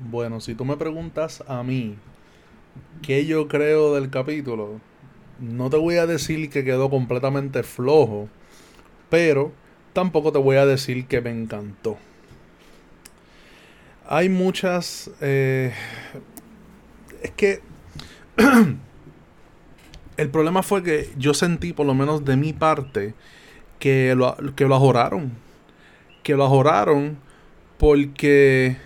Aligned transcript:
Bueno, 0.00 0.40
si 0.40 0.54
tú 0.54 0.64
me 0.64 0.76
preguntas 0.76 1.42
a 1.48 1.62
mí 1.62 1.96
qué 3.02 3.24
yo 3.24 3.48
creo 3.48 3.94
del 3.94 4.10
capítulo, 4.10 4.80
no 5.40 5.70
te 5.70 5.76
voy 5.76 5.96
a 5.96 6.06
decir 6.06 6.50
que 6.50 6.64
quedó 6.64 6.90
completamente 6.90 7.62
flojo, 7.62 8.28
pero 9.08 9.52
tampoco 9.92 10.32
te 10.32 10.38
voy 10.38 10.56
a 10.56 10.66
decir 10.66 11.06
que 11.06 11.20
me 11.20 11.30
encantó. 11.30 11.96
Hay 14.08 14.28
muchas... 14.28 15.10
Eh, 15.20 15.72
es 17.22 17.30
que... 17.32 17.60
el 20.16 20.28
problema 20.28 20.62
fue 20.62 20.82
que 20.82 21.10
yo 21.16 21.34
sentí, 21.34 21.72
por 21.72 21.86
lo 21.86 21.94
menos 21.94 22.24
de 22.24 22.36
mi 22.36 22.52
parte, 22.52 23.14
que 23.78 24.14
lo, 24.14 24.36
que 24.54 24.66
lo 24.66 24.76
ajoraron. 24.76 25.32
Que 26.22 26.34
lo 26.34 26.44
ajoraron 26.44 27.18
porque 27.78 28.76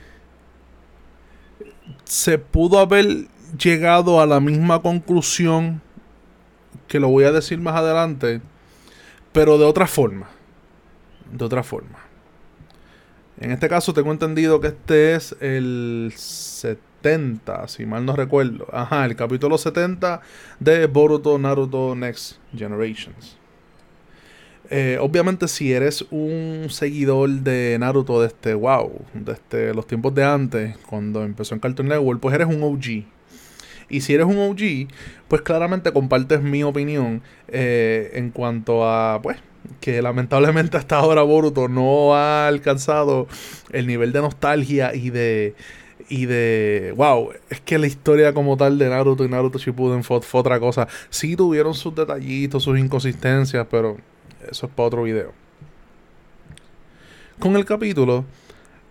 se 2.05 2.39
pudo 2.39 2.79
haber 2.79 3.29
llegado 3.59 4.21
a 4.21 4.27
la 4.27 4.41
misma 4.41 4.83
conclusión 4.83 5.83
que 6.89 7.01
lo 7.01 7.09
voy 7.09 7.25
a 7.25 7.33
decir 7.33 7.59
más 7.59 7.77
adelante, 7.77 8.41
pero 9.33 9.59
de 9.59 9.65
otra 9.65 9.87
forma. 9.87 10.29
De 11.33 11.45
otra 11.45 11.63
forma. 11.63 11.99
En 13.39 13.53
este 13.53 13.69
caso 13.69 13.95
tengo 13.95 14.13
entendido 14.13 14.61
que 14.61 14.69
este 14.69 15.15
es 15.15 15.35
el 15.41 16.13
70, 16.15 17.69
si 17.69 17.87
mal 17.87 18.05
no 18.05 18.15
recuerdo. 18.15 18.67
Ajá, 18.73 19.07
el 19.07 19.17
capítulo 19.17 19.57
70 19.57 20.21
de 20.59 20.87
Boruto 20.87 21.39
Naruto 21.39 21.95
Next 21.95 22.37
Generations. 22.55 23.39
Eh, 24.73 24.99
obviamente 25.01 25.49
si 25.49 25.73
eres 25.73 26.05
un 26.13 26.69
seguidor 26.71 27.29
de 27.29 27.77
Naruto 27.81 28.23
desde 28.23 28.35
este, 28.35 28.55
wow, 28.55 28.93
desde 29.15 29.33
este, 29.33 29.75
los 29.75 29.85
tiempos 29.87 30.15
de 30.15 30.23
antes, 30.23 30.77
cuando 30.87 31.25
empezó 31.25 31.55
en 31.55 31.61
Cartoon 31.61 31.89
Network, 31.89 32.21
pues 32.21 32.37
eres 32.37 32.47
un 32.47 32.63
OG. 32.63 33.05
Y 33.89 34.01
si 34.03 34.15
eres 34.15 34.27
un 34.27 34.39
OG, 34.39 34.89
pues 35.27 35.43
claramente 35.43 35.93
compartes 35.93 36.41
mi 36.41 36.63
opinión 36.63 37.21
eh, 37.49 38.13
en 38.15 38.31
cuanto 38.31 38.89
a, 38.89 39.21
pues, 39.21 39.39
que 39.81 40.01
lamentablemente 40.03 40.77
hasta 40.77 40.99
ahora 40.99 41.23
Boruto 41.23 41.69
no 41.69 42.15
ha 42.15 42.47
alcanzado 42.47 43.27
el 43.73 43.89
nivel 43.89 44.13
de 44.13 44.21
nostalgia 44.21 44.95
y 44.95 45.11
de 45.11 45.55
y 46.09 46.27
de 46.27 46.93
wow, 46.97 47.31
es 47.51 47.61
que 47.61 47.79
la 47.79 47.87
historia 47.87 48.33
como 48.35 48.57
tal 48.57 48.79
de 48.79 48.89
Naruto 48.89 49.25
y 49.25 49.29
Naruto 49.29 49.59
Shippuden 49.59 50.03
fue 50.03 50.21
otra 50.33 50.59
cosa. 50.59 50.89
Sí 51.09 51.37
tuvieron 51.37 51.75
sus 51.75 51.95
detallitos, 51.95 52.65
sus 52.65 52.79
inconsistencias, 52.79 53.67
pero 53.71 53.97
eso 54.49 54.67
es 54.67 54.73
para 54.73 54.87
otro 54.87 55.03
video. 55.03 55.33
Con 57.39 57.57
el 57.57 57.65
capítulo, 57.65 58.25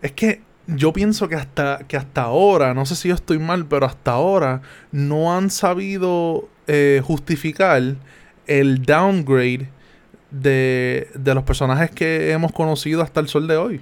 es 0.01 0.11
que 0.11 0.41
yo 0.67 0.93
pienso 0.93 1.27
que 1.27 1.35
hasta, 1.35 1.79
que 1.87 1.97
hasta 1.97 2.23
ahora, 2.23 2.73
no 2.73 2.85
sé 2.85 2.95
si 2.95 3.09
yo 3.09 3.15
estoy 3.15 3.39
mal, 3.39 3.65
pero 3.65 3.85
hasta 3.85 4.11
ahora 4.11 4.61
no 4.91 5.35
han 5.35 5.49
sabido 5.49 6.47
eh, 6.67 7.01
justificar 7.03 7.81
el 8.47 8.81
downgrade 8.83 9.69
de, 10.31 11.09
de 11.15 11.33
los 11.33 11.43
personajes 11.43 11.91
que 11.91 12.31
hemos 12.31 12.51
conocido 12.51 13.01
hasta 13.01 13.19
el 13.19 13.27
sol 13.27 13.47
de 13.47 13.57
hoy. 13.57 13.81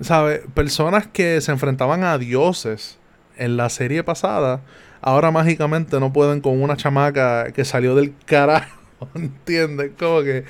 ¿Sabes? 0.00 0.42
Personas 0.54 1.06
que 1.06 1.40
se 1.40 1.50
enfrentaban 1.50 2.04
a 2.04 2.18
dioses 2.18 2.98
en 3.36 3.56
la 3.56 3.68
serie 3.68 4.04
pasada, 4.04 4.62
ahora 5.00 5.30
mágicamente 5.30 5.98
no 6.00 6.12
pueden 6.12 6.40
con 6.40 6.60
una 6.62 6.76
chamaca 6.76 7.52
que 7.52 7.64
salió 7.64 7.94
del 7.94 8.14
carajo 8.24 8.77
¿Entiendes? 9.14 9.92
Como 9.98 10.22
que, 10.22 10.44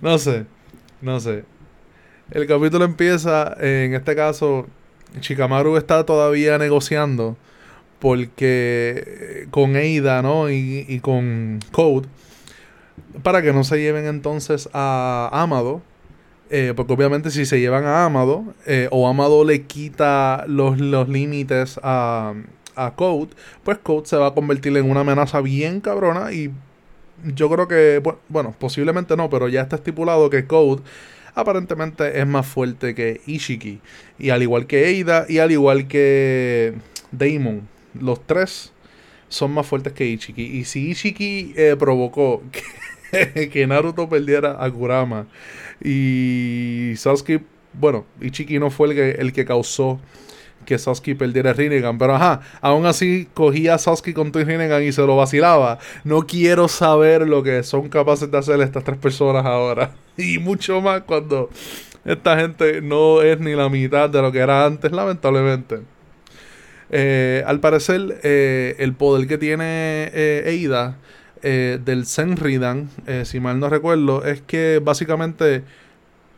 no 0.00 0.18
sé, 0.18 0.46
no 1.00 1.20
sé. 1.20 1.44
El 2.30 2.46
capítulo 2.46 2.84
empieza, 2.84 3.54
en 3.60 3.94
este 3.94 4.16
caso, 4.16 4.66
Chikamaru 5.20 5.76
está 5.76 6.04
todavía 6.06 6.56
negociando 6.58 7.36
porque 7.98 9.04
eh, 9.06 9.46
con 9.50 9.76
Eida, 9.76 10.22
¿no? 10.22 10.50
Y, 10.50 10.84
y 10.88 11.00
con 11.00 11.60
Code, 11.70 12.08
para 13.22 13.42
que 13.42 13.52
no 13.52 13.64
se 13.64 13.78
lleven 13.80 14.06
entonces 14.06 14.68
a 14.72 15.30
Amado. 15.32 15.82
Eh, 16.50 16.74
porque 16.76 16.92
obviamente 16.92 17.30
si 17.30 17.46
se 17.46 17.60
llevan 17.60 17.84
a 17.86 18.04
Amado, 18.04 18.44
eh, 18.66 18.88
o 18.90 19.08
Amado 19.08 19.42
le 19.44 19.62
quita 19.62 20.44
los, 20.46 20.78
los 20.78 21.08
límites 21.08 21.80
a, 21.82 22.34
a 22.76 22.94
Code, 22.94 23.30
pues 23.64 23.78
Code 23.78 24.06
se 24.06 24.16
va 24.16 24.26
a 24.26 24.34
convertir 24.34 24.76
en 24.76 24.90
una 24.90 25.00
amenaza 25.00 25.40
bien 25.40 25.80
cabrona 25.80 26.30
y 26.32 26.50
yo 27.24 27.50
creo 27.50 27.68
que, 27.68 28.02
bueno, 28.28 28.54
posiblemente 28.58 29.16
no, 29.16 29.30
pero 29.30 29.48
ya 29.48 29.62
está 29.62 29.76
estipulado 29.76 30.30
que 30.30 30.46
Code 30.46 30.82
aparentemente 31.34 32.20
es 32.20 32.26
más 32.26 32.46
fuerte 32.46 32.94
que 32.94 33.20
Ishiki. 33.26 33.80
Y 34.18 34.30
al 34.30 34.42
igual 34.42 34.66
que 34.66 34.88
Eida 34.88 35.26
y 35.28 35.38
al 35.38 35.50
igual 35.50 35.88
que 35.88 36.74
Daemon, 37.10 37.68
los 37.98 38.26
tres 38.26 38.72
son 39.28 39.52
más 39.52 39.66
fuertes 39.66 39.92
que 39.92 40.06
Ishiki. 40.06 40.42
Y 40.42 40.64
si 40.64 40.90
Ishiki 40.90 41.54
eh, 41.56 41.76
provocó 41.78 42.42
que, 43.10 43.48
que, 43.50 43.66
Naruto 43.66 44.08
perdiera 44.08 44.62
a 44.62 44.70
Kurama 44.70 45.26
y 45.82 46.92
Sasuke, 46.96 47.42
bueno, 47.72 48.04
Ishiki 48.20 48.58
no 48.58 48.70
fue 48.70 48.88
el 48.88 48.94
que, 48.94 49.10
el 49.12 49.32
que 49.32 49.44
causó 49.44 50.00
que 50.64 50.78
Sasuke 50.78 51.16
perdiera 51.16 51.50
a 51.50 51.52
Rinnegan. 51.52 51.98
Pero 51.98 52.14
ajá, 52.14 52.40
aún 52.60 52.86
así 52.86 53.28
cogía 53.34 53.74
a 53.74 53.78
Sasuke 53.78 54.14
con 54.14 54.32
tu 54.32 54.40
Rinnegan 54.40 54.82
y 54.82 54.92
se 54.92 55.02
lo 55.02 55.16
vacilaba. 55.16 55.78
No 56.04 56.26
quiero 56.26 56.68
saber 56.68 57.28
lo 57.28 57.42
que 57.42 57.62
son 57.62 57.88
capaces 57.88 58.30
de 58.30 58.38
hacer 58.38 58.60
estas 58.60 58.84
tres 58.84 58.98
personas 58.98 59.44
ahora. 59.44 59.92
Y 60.14 60.38
mucho 60.38 60.82
más 60.82 61.02
cuando 61.04 61.48
esta 62.04 62.38
gente 62.38 62.82
no 62.82 63.22
es 63.22 63.40
ni 63.40 63.54
la 63.54 63.70
mitad 63.70 64.10
de 64.10 64.20
lo 64.20 64.30
que 64.30 64.40
era 64.40 64.66
antes, 64.66 64.92
lamentablemente. 64.92 65.80
Eh, 66.90 67.42
al 67.46 67.58
parecer, 67.60 68.20
eh, 68.22 68.76
el 68.78 68.92
poder 68.92 69.26
que 69.26 69.38
tiene 69.38 70.10
eh, 70.12 70.44
Eida 70.46 70.98
del 71.42 72.06
Senridan, 72.06 72.88
si 73.24 73.40
mal 73.40 73.58
no 73.58 73.68
recuerdo, 73.68 74.24
es 74.24 74.40
que 74.42 74.80
básicamente 74.80 75.64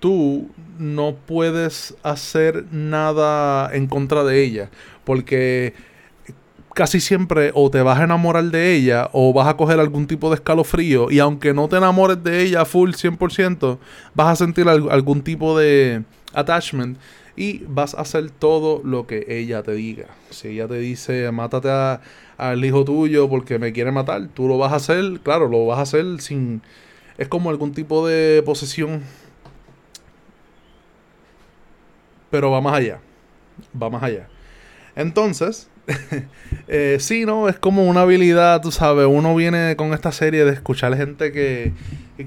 tú 0.05 0.51
no 0.79 1.15
puedes 1.15 1.95
hacer 2.03 2.67
nada 2.71 3.75
en 3.75 3.87
contra 3.87 4.23
de 4.23 4.45
ella. 4.45 4.69
Porque 5.03 5.73
casi 6.75 7.01
siempre 7.01 7.53
o 7.55 7.71
te 7.71 7.81
vas 7.81 7.99
a 7.99 8.05
enamorar 8.05 8.45
de 8.45 8.75
ella 8.75 9.09
o 9.15 9.33
vas 9.33 9.49
a 9.49 9.57
coger 9.57 9.81
algún 9.81 10.07
tipo 10.07 10.29
de 10.29 10.35
escalofrío 10.35 11.11
y 11.11 11.21
aunque 11.21 11.55
no 11.55 11.69
te 11.69 11.77
enamores 11.77 12.23
de 12.23 12.43
ella 12.43 12.67
full 12.67 12.91
100%, 12.91 13.79
vas 14.13 14.29
a 14.29 14.37
sentir 14.45 14.69
algún 14.69 15.23
tipo 15.23 15.59
de 15.59 16.03
attachment 16.35 16.99
y 17.35 17.63
vas 17.67 17.95
a 17.95 18.03
hacer 18.03 18.29
todo 18.29 18.83
lo 18.85 19.07
que 19.07 19.25
ella 19.27 19.63
te 19.63 19.73
diga. 19.73 20.09
Si 20.29 20.49
ella 20.49 20.69
te 20.69 20.81
dice, 20.81 21.33
mátate 21.33 21.71
al 22.37 22.63
hijo 22.63 22.85
tuyo 22.85 23.31
porque 23.31 23.59
me 23.59 23.73
quiere 23.73 23.91
matar, 23.91 24.29
tú 24.35 24.49
lo 24.49 24.59
vas 24.59 24.75
a 24.75 24.77
hacer, 24.77 25.21
claro, 25.23 25.49
lo 25.49 25.65
vas 25.65 25.79
a 25.79 25.83
hacer 25.83 26.21
sin... 26.21 26.61
Es 27.17 27.29
como 27.29 27.49
algún 27.49 27.73
tipo 27.73 28.07
de 28.07 28.43
posesión 28.45 29.03
pero 32.35 32.51
va 32.51 32.61
más 32.61 32.75
allá. 32.75 32.99
Va 33.81 33.89
más 33.91 34.03
allá. 34.03 34.27
Entonces, 34.97 35.71
eh, 36.67 36.97
sí, 36.99 37.25
¿no? 37.25 37.49
Es 37.49 37.61
como 37.61 37.85
una 37.85 38.01
habilidad, 38.01 38.61
tú 38.61 38.73
sabes, 38.73 39.07
uno 39.09 39.37
viene 39.37 39.77
con 39.77 39.95
esta 39.95 40.11
serie 40.11 40.45
de 40.45 40.53
escuchar 40.53 40.97
gente 40.97 41.31
que, 41.31 41.73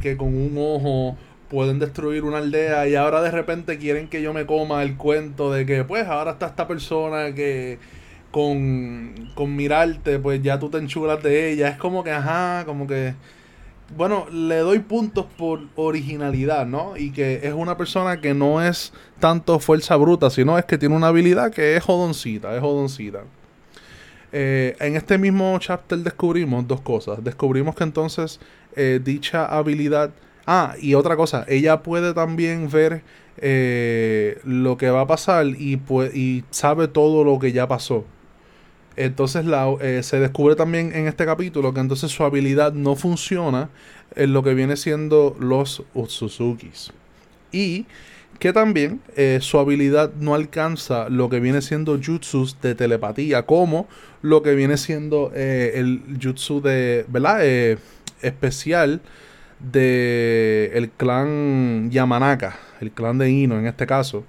que 0.02 0.16
con 0.16 0.30
un 0.30 0.56
ojo 0.58 1.18
pueden 1.50 1.78
destruir 1.80 2.24
una 2.24 2.38
aldea 2.38 2.88
y 2.88 2.96
ahora 2.96 3.22
de 3.22 3.32
repente 3.32 3.78
quieren 3.78 4.08
que 4.08 4.22
yo 4.22 4.32
me 4.32 4.46
coma 4.46 4.82
el 4.82 4.96
cuento 4.96 5.52
de 5.52 5.66
que 5.66 5.84
pues 5.84 6.08
ahora 6.08 6.32
está 6.32 6.46
esta 6.46 6.70
persona 6.70 7.34
que 7.36 7.78
con, 8.32 9.14
con 9.36 9.58
mirarte 9.58 10.20
pues 10.20 10.42
ya 10.42 10.58
tú 10.58 10.70
te 10.70 10.78
enchulas 10.78 11.22
de 11.22 11.52
ella. 11.52 11.68
Es 11.68 11.78
como 11.78 12.02
que, 12.06 12.12
ajá, 12.12 12.64
como 12.66 12.88
que 12.88 13.14
bueno, 13.96 14.28
le 14.32 14.58
doy 14.58 14.80
puntos 14.80 15.26
por 15.38 15.62
originalidad, 15.76 16.66
¿no? 16.66 16.98
Y 16.98 17.12
que 17.12 17.42
es 17.44 17.54
una 17.54 17.78
persona 17.78 18.20
que 18.20 18.34
no 18.34 18.62
es 18.62 18.94
tanto 19.20 19.60
fuerza 19.60 19.96
bruta, 19.96 20.30
sino 20.30 20.58
es 20.58 20.66
que 20.66 20.78
tiene 20.78 20.96
una 20.96 21.08
habilidad 21.08 21.52
que 21.52 21.76
es 21.76 21.84
jodoncita, 21.84 22.54
es 22.56 22.62
jodoncita. 22.62 23.24
Eh, 24.32 24.76
en 24.80 24.96
este 24.96 25.18
mismo 25.18 25.58
chapter 25.60 26.00
descubrimos 26.00 26.68
dos 26.68 26.82
cosas. 26.82 27.24
Descubrimos 27.24 27.76
que 27.76 27.84
entonces 27.84 28.40
eh, 28.76 29.00
dicha 29.04 29.46
habilidad... 29.46 30.12
Ah, 30.46 30.76
y 30.80 30.94
otra 30.94 31.18
cosa, 31.18 31.46
ella 31.50 31.84
puede 31.84 32.14
también 32.14 32.70
ver 32.70 33.04
eh, 33.38 34.40
lo 34.46 34.78
que 34.78 34.90
va 34.90 35.02
a 35.02 35.08
pasar 35.08 35.46
y, 35.46 35.82
y 36.14 36.44
sabe 36.52 36.88
todo 36.88 37.24
lo 37.26 37.38
que 37.38 37.52
ya 37.52 37.68
pasó. 37.68 38.06
Entonces 38.98 39.46
eh, 39.82 40.02
se 40.04 40.20
descubre 40.20 40.56
también 40.56 40.92
en 40.94 41.08
este 41.08 41.26
capítulo 41.26 41.72
que 41.74 41.80
entonces 41.80 42.12
su 42.12 42.24
habilidad 42.24 42.74
no 42.74 42.96
funciona 42.96 43.70
en 44.16 44.34
lo 44.34 44.42
que 44.42 44.56
viene 44.56 44.76
siendo 44.76 45.38
los 45.40 45.84
Utsuzukis. 45.94 46.92
Y 47.52 47.86
que 48.40 48.54
también 48.54 49.00
eh, 49.16 49.38
su 49.42 49.60
habilidad 49.60 50.12
no 50.20 50.34
alcanza 50.34 51.10
lo 51.10 51.30
que 51.30 51.40
viene 51.40 51.62
siendo 51.62 52.00
jutsus 52.04 52.60
de 52.60 52.74
telepatía, 52.76 53.44
como 53.44 53.88
lo 54.24 54.42
que 54.42 54.56
viene 54.56 54.78
siendo 54.78 55.32
eh, 55.34 55.74
el 55.76 56.02
jutsu 56.22 56.62
de, 56.62 57.06
¿verdad? 57.08 57.42
especial 58.22 59.02
de 59.60 60.72
el 60.74 60.90
clan 60.90 61.90
Yamanaka, 61.92 62.58
el 62.82 62.92
clan 62.92 63.20
de 63.20 63.30
Ino 63.30 63.60
en 63.60 63.68
este 63.68 63.86
caso 63.86 64.24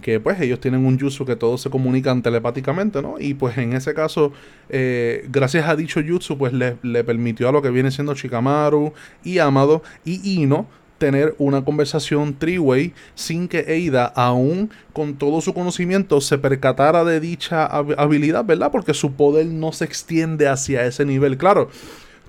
que 0.00 0.20
pues 0.20 0.40
ellos 0.40 0.60
tienen 0.60 0.84
un 0.84 0.98
jutsu 0.98 1.24
que 1.24 1.36
todos 1.36 1.60
se 1.60 1.70
comunican 1.70 2.22
telepáticamente, 2.22 3.02
¿no? 3.02 3.16
Y 3.18 3.34
pues 3.34 3.56
en 3.58 3.72
ese 3.74 3.94
caso, 3.94 4.32
eh, 4.68 5.26
gracias 5.30 5.68
a 5.68 5.76
dicho 5.76 6.00
jutsu, 6.06 6.36
pues 6.36 6.52
le, 6.52 6.76
le, 6.82 7.04
permitió 7.04 7.48
a 7.48 7.52
lo 7.52 7.62
que 7.62 7.70
viene 7.70 7.90
siendo 7.90 8.14
Shikamaru 8.14 8.92
y 9.24 9.38
Amado 9.38 9.82
y 10.04 10.42
Ino 10.42 10.66
tener 11.00 11.34
una 11.38 11.64
conversación 11.64 12.34
three-way 12.38 12.92
sin 13.14 13.48
que 13.48 13.60
Eida, 13.60 14.04
aún 14.04 14.70
con 14.92 15.14
todo 15.14 15.40
su 15.40 15.54
conocimiento, 15.54 16.20
se 16.20 16.36
percatara 16.36 17.04
de 17.04 17.18
dicha 17.18 17.64
habilidad, 17.64 18.44
¿verdad? 18.44 18.70
Porque 18.70 18.92
su 18.92 19.14
poder 19.14 19.46
no 19.46 19.72
se 19.72 19.86
extiende 19.86 20.46
hacia 20.46 20.84
ese 20.84 21.06
nivel. 21.06 21.38
Claro, 21.38 21.70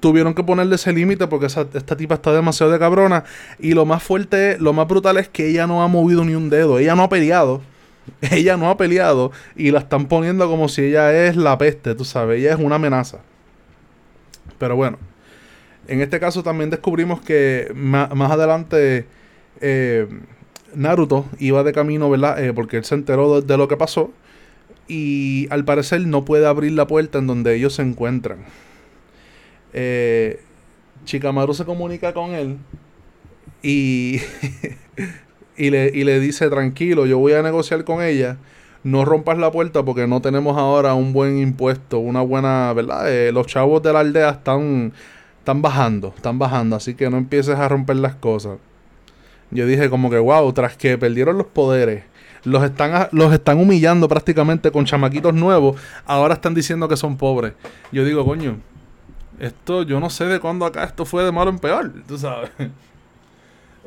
tuvieron 0.02 0.34
que 0.34 0.44
ponerle 0.44 0.76
ese 0.76 0.92
límite 0.92 1.28
porque 1.28 1.46
esta 1.46 1.96
tipa 1.96 2.16
está 2.16 2.34
demasiado 2.34 2.72
de 2.72 2.80
cabrona. 2.80 3.24
Y 3.60 3.72
lo 3.74 3.86
más 3.86 4.04
fuerte, 4.04 4.58
lo 4.60 4.74
más 4.74 4.88
brutal 4.88 5.18
es 5.18 5.30
que 5.30 5.48
ella 5.48 5.68
no 5.68 5.82
ha 5.82 5.88
movido 5.88 6.26
ni 6.26 6.36
un 6.36 6.50
dedo. 6.50 6.80
Ella 6.80 6.96
no 6.96 7.04
ha 7.04 7.10
peleado. 7.10 7.62
Ella 8.32 8.58
no 8.58 8.70
ha 8.70 8.78
peleado. 8.78 9.32
Y 9.56 9.72
la 9.72 9.80
están 9.80 10.08
poniendo 10.08 10.50
como 10.50 10.68
si 10.68 10.82
ella 10.82 11.28
es 11.28 11.36
la 11.36 11.58
peste, 11.58 11.96
tú 11.96 12.04
sabes. 12.04 12.40
Ella 12.40 12.54
es 12.54 12.60
una 12.60 12.76
amenaza. 12.76 13.20
Pero 14.58 14.76
bueno. 14.76 14.98
En 15.88 16.02
este 16.02 16.20
caso 16.20 16.44
también 16.44 16.70
descubrimos 16.70 17.22
que 17.22 17.72
más, 17.76 18.10
adelante 18.32 19.06
eh, 19.60 20.08
Naruto 20.74 21.26
iba 21.40 21.64
de 21.64 21.74
camino, 21.74 22.10
¿verdad? 22.10 22.44
Eh, 22.44 22.54
porque 22.54 22.78
él 22.78 22.86
se 22.86 22.96
enteró 22.96 23.42
de, 23.42 23.58
lo 23.58 23.68
que 23.68 23.78
pasó. 23.78 24.12
Y 24.88 25.48
al 25.50 25.66
parecer 25.66 26.02
no 26.02 26.26
puede 26.26 26.48
abrir 26.48 26.74
la 26.74 26.88
puerta 26.88 27.20
en 27.20 27.28
donde 27.28 27.56
ellos 27.56 27.76
se 27.76 27.82
encuentran. 27.82 28.40
Eh, 29.74 30.42
Chikamaru 31.06 31.54
se 31.54 31.66
comunica 31.66 32.14
con 32.14 32.32
él 32.32 32.58
y, 33.64 34.20
y, 35.58 35.70
le, 35.70 35.92
y 35.94 36.04
le 36.04 36.20
dice, 36.20 36.50
tranquilo, 36.50 37.06
yo 37.06 37.18
voy 37.18 37.34
a 37.34 37.42
negociar 37.42 37.84
con 37.84 38.04
ella 38.04 38.38
no 38.84 39.06
rompas 39.06 39.38
la 39.38 39.52
puerta 39.52 39.84
porque 39.84 40.08
no 40.08 40.22
tenemos 40.22 40.58
ahora 40.58 40.94
un 40.94 41.14
buen 41.14 41.38
impuesto, 41.38 42.00
una 42.00 42.22
buena, 42.22 42.74
¿verdad? 42.74 43.12
Eh, 43.12 43.32
los 43.32 43.48
chavos 43.48 43.84
de 43.84 43.94
la 43.94 44.00
aldea 44.00 44.30
están, 44.30 44.94
están 45.40 45.62
bajando, 45.62 46.14
están 46.16 46.40
bajando, 46.40 46.76
así 46.76 46.96
que 46.96 47.10
no 47.10 47.18
empieces 47.18 47.58
a 47.58 47.68
romper 47.68 47.98
las 47.98 48.16
cosas. 48.16 48.58
Yo 49.52 49.66
dije 49.68 49.90
como 49.90 50.10
que, 50.10 50.18
wow, 50.18 50.52
tras 50.54 50.78
que 50.78 50.98
perdieron 50.98 51.38
los 51.38 51.48
poderes, 51.48 52.04
los 52.44 52.64
están, 52.64 53.10
los 53.12 53.34
están 53.34 53.60
humillando 53.60 54.08
prácticamente 54.08 54.72
con 54.72 54.86
chamaquitos 54.86 55.34
nuevos, 55.34 55.80
ahora 56.06 56.36
están 56.36 56.56
diciendo 56.56 56.88
que 56.88 56.98
son 56.98 57.18
pobres. 57.18 57.54
Yo 57.92 58.04
digo, 58.06 58.26
coño, 58.26 58.58
esto, 59.40 59.84
yo 59.84 60.00
no 60.00 60.10
sé 60.10 60.26
de 60.26 60.40
cuándo 60.40 60.66
acá 60.66 60.84
esto 60.84 61.06
fue 61.06 61.24
de 61.24 61.32
malo 61.32 61.50
en 61.50 61.60
peor, 61.60 61.92
tú 62.08 62.18
sabes. 62.18 62.52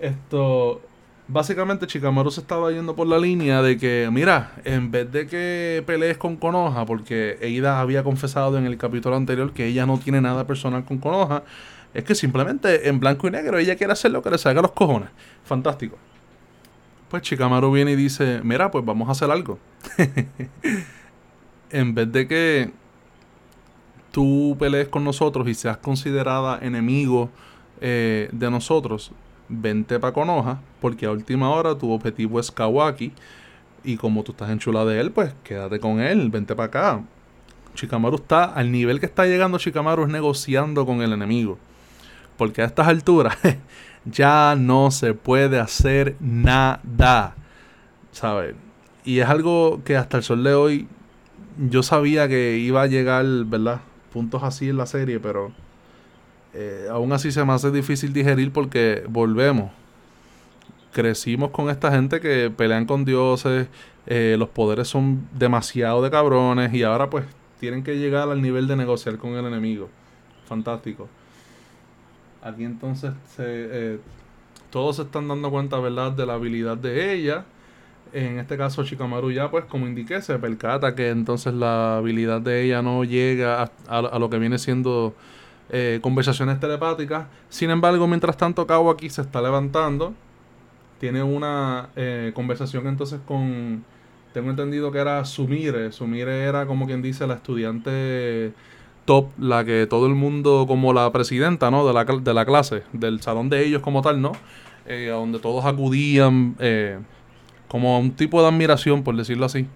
Esto, 0.01 0.83
básicamente 1.29 1.87
Chikamaru 1.87 2.31
se 2.31 2.41
estaba 2.41 2.71
yendo 2.71 2.95
por 2.95 3.07
la 3.07 3.19
línea 3.19 3.63
de 3.63 3.79
que, 3.79 4.09
mira, 4.13 4.53
en 4.65 4.91
vez 4.91 5.11
de 5.11 5.27
que 5.27 5.83
pelees 5.87 6.19
con 6.19 6.37
Konoha, 6.37 6.85
porque 6.85 7.39
Eida 7.41 7.81
había 7.81 8.03
confesado 8.03 8.59
en 8.59 8.67
el 8.67 8.77
capítulo 8.77 9.17
anterior 9.17 9.53
que 9.53 9.67
ella 9.67 9.87
no 9.87 9.99
tiene 9.99 10.21
nada 10.21 10.47
personal 10.47 10.85
con 10.85 10.99
Konoha, 10.99 11.45
es 11.95 12.05
que 12.05 12.15
simplemente 12.15 12.89
en 12.89 12.99
blanco 12.99 13.29
y 13.29 13.31
negro 13.31 13.59
ella 13.59 13.77
quiere 13.77 13.93
hacer 13.93 14.11
lo 14.11 14.23
que 14.23 14.31
le 14.31 14.39
salga 14.39 14.59
a 14.59 14.63
los 14.63 14.73
cojones. 14.73 15.11
Fantástico. 15.45 15.97
Pues 17.09 17.23
Chikamaru 17.23 17.71
viene 17.71 17.93
y 17.93 17.97
dice, 17.97 18.41
mira, 18.43 18.71
pues 18.71 18.85
vamos 18.85 19.09
a 19.09 19.13
hacer 19.13 19.31
algo. 19.31 19.59
en 21.71 21.95
vez 21.95 22.11
de 22.11 22.27
que 22.27 22.73
tú 24.15 24.57
pelees 24.61 24.87
con 24.87 25.03
nosotros 25.03 25.49
y 25.49 25.55
seas 25.55 25.77
considerada 25.79 26.61
enemigo 26.63 27.31
eh, 27.81 28.29
de 28.31 28.49
nosotros, 28.49 29.11
vente 29.49 29.99
para 29.99 30.13
Konoha, 30.13 30.61
porque 30.81 31.07
a 31.07 31.11
última 31.11 31.51
hora 31.51 31.77
tu 31.77 31.91
objetivo 31.91 32.39
es 32.39 32.53
Kawaki. 32.53 33.13
Y 33.83 33.97
como 33.97 34.23
tú 34.23 34.31
estás 34.31 34.51
en 34.51 34.61
chula 34.61 34.85
de 34.85 35.01
él, 35.01 35.11
pues 35.11 35.35
quédate 35.43 35.81
con 35.81 35.99
él, 35.99 36.31
vente 36.31 36.55
para 36.55 36.67
acá. 36.69 37.03
Shikamaru 37.75 38.15
está, 38.15 38.45
al 38.45 38.71
nivel 38.71 39.01
que 39.01 39.07
está 39.07 39.27
llegando 39.27 39.59
Shikamaru 39.59 40.05
es 40.05 40.09
negociando 40.09 40.87
con 40.87 41.03
el 41.03 41.13
enemigo. 41.13 41.59
Porque 42.37 42.63
a 42.63 42.67
estas 42.67 42.87
alturas 42.87 43.37
ya 44.05 44.55
no 44.57 44.93
se 44.93 45.13
puede 45.13 45.59
hacer 45.59 46.15
nada. 46.21 47.35
¿Sabes? 48.13 48.55
Y 49.05 49.19
es 49.19 49.29
algo 49.29 49.83
que 49.85 49.97
hasta 49.97 50.19
el 50.19 50.23
sol 50.23 50.45
de 50.45 50.55
hoy 50.55 50.87
yo 51.59 51.83
sabía 51.83 52.29
que 52.29 52.59
iba 52.59 52.83
a 52.83 52.87
llegar, 52.87 53.27
¿verdad? 53.47 53.81
Puntos 54.15 54.45
así 54.45 54.69
en 54.69 54.77
la 54.77 54.87
serie, 54.87 55.19
pero 55.19 55.51
eh, 56.55 56.87
aún 56.89 57.13
así 57.13 57.33
se 57.33 57.45
me 57.45 57.53
hace 57.53 57.73
difícil 57.73 58.13
digerir 58.13 58.53
porque 58.53 59.05
volvemos. 59.09 59.73
Crecimos 60.93 61.51
con 61.51 61.69
esta 61.69 61.91
gente 61.91 62.21
que 62.21 62.49
pelean 62.57 62.87
con 62.87 63.05
dioses, 63.05 63.67
eh, 64.07 64.37
los 64.39 64.49
poderes 64.51 64.87
son 64.87 65.29
demasiado 65.37 66.01
de 66.01 66.13
cabrones 66.13 66.73
y 66.73 66.85
ahora 66.85 67.11
pues 67.11 67.25
tienen 67.59 67.83
que 67.83 67.99
llegar 67.99 68.29
al 68.31 68.41
nivel 68.41 68.69
de 68.69 68.77
negociar 68.77 69.19
con 69.19 69.33
el 69.33 69.45
enemigo. 69.47 69.89
Fantástico. 70.47 71.09
Aquí 72.41 72.63
entonces 72.63 73.15
eh, 73.39 73.99
todos 74.71 74.95
se 74.95 75.03
están 75.03 75.27
dando 75.27 75.51
cuenta, 75.51 75.81
¿verdad?, 75.81 76.13
de 76.13 76.25
la 76.25 76.35
habilidad 76.35 76.77
de 76.77 77.15
ella 77.15 77.45
en 78.15 78.39
este 78.39 78.57
caso 78.57 78.85
Shikamaru 78.85 79.33
ya 79.33 79.51
pues 79.51 79.65
como 79.65 79.89
indiqué 79.89 80.23
se 80.23 80.39
percata 80.39 80.95
que 80.95 81.11
entonces 81.11 81.53
la 81.53 81.97
habilidad 81.97 82.41
de 82.41 82.63
ella 82.63 82.81
no 82.81 83.03
llega 83.03 83.71
a, 83.89 84.19
lo 84.21 84.31
que 84.31 84.39
viene 84.39 84.59
siendo 84.59 85.15
eh, 85.71 85.99
conversaciones 86.01 86.61
telepáticas. 86.61 87.27
Sin 87.49 87.71
embargo, 87.71 88.07
mientras 88.07 88.37
tanto 88.37 88.67
aquí 88.89 89.11
se 89.11 89.23
está 89.23 89.43
levantando. 89.43 90.15
Tiene 91.01 91.23
una 91.23 91.89
eh, 91.97 92.31
conversación 92.35 92.87
entonces 92.87 93.21
con... 93.27 93.85
Tengo 94.33 94.51
entendido 94.51 94.93
que 94.93 94.99
era 94.99 95.25
Sumire. 95.25 95.91
Sumire 95.91 96.45
era 96.45 96.67
como 96.67 96.87
quien 96.87 97.03
dice 97.03 97.27
la 97.27 97.35
estudiante 97.35 98.53
top, 99.05 99.29
la 99.39 99.65
que 99.65 99.87
todo 99.89 100.07
el 100.07 100.15
mundo, 100.15 100.65
como 100.69 100.93
la 100.93 101.11
presidenta, 101.13 101.71
¿no? 101.71 101.87
De 101.87 101.93
la, 101.93 102.05
de 102.05 102.35
la 102.35 102.45
clase, 102.47 102.85
del 102.93 103.21
salón 103.21 103.49
de 103.49 103.65
ellos 103.65 103.83
como 103.83 104.03
tal, 104.03 104.23
¿no? 104.23 104.33
Eh, 104.87 105.11
a 105.11 105.15
donde 105.15 105.41
todos 105.41 105.65
acudían 105.65 106.57
como 107.75 107.99
un 107.99 108.13
tipo 108.13 108.41
de 108.41 108.47
admiración, 108.47 109.03
por 109.03 109.17
decirlo 109.17 109.47
así. 109.47 109.67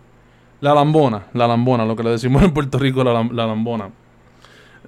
La 0.60 0.72
lambona, 0.72 1.26
la 1.32 1.48
lambona, 1.48 1.84
lo 1.84 1.96
que 1.96 2.04
le 2.04 2.10
decimos 2.10 2.40
en 2.44 2.52
Puerto 2.52 2.78
Rico, 2.78 3.02
la, 3.02 3.24
lambona. 3.24 3.90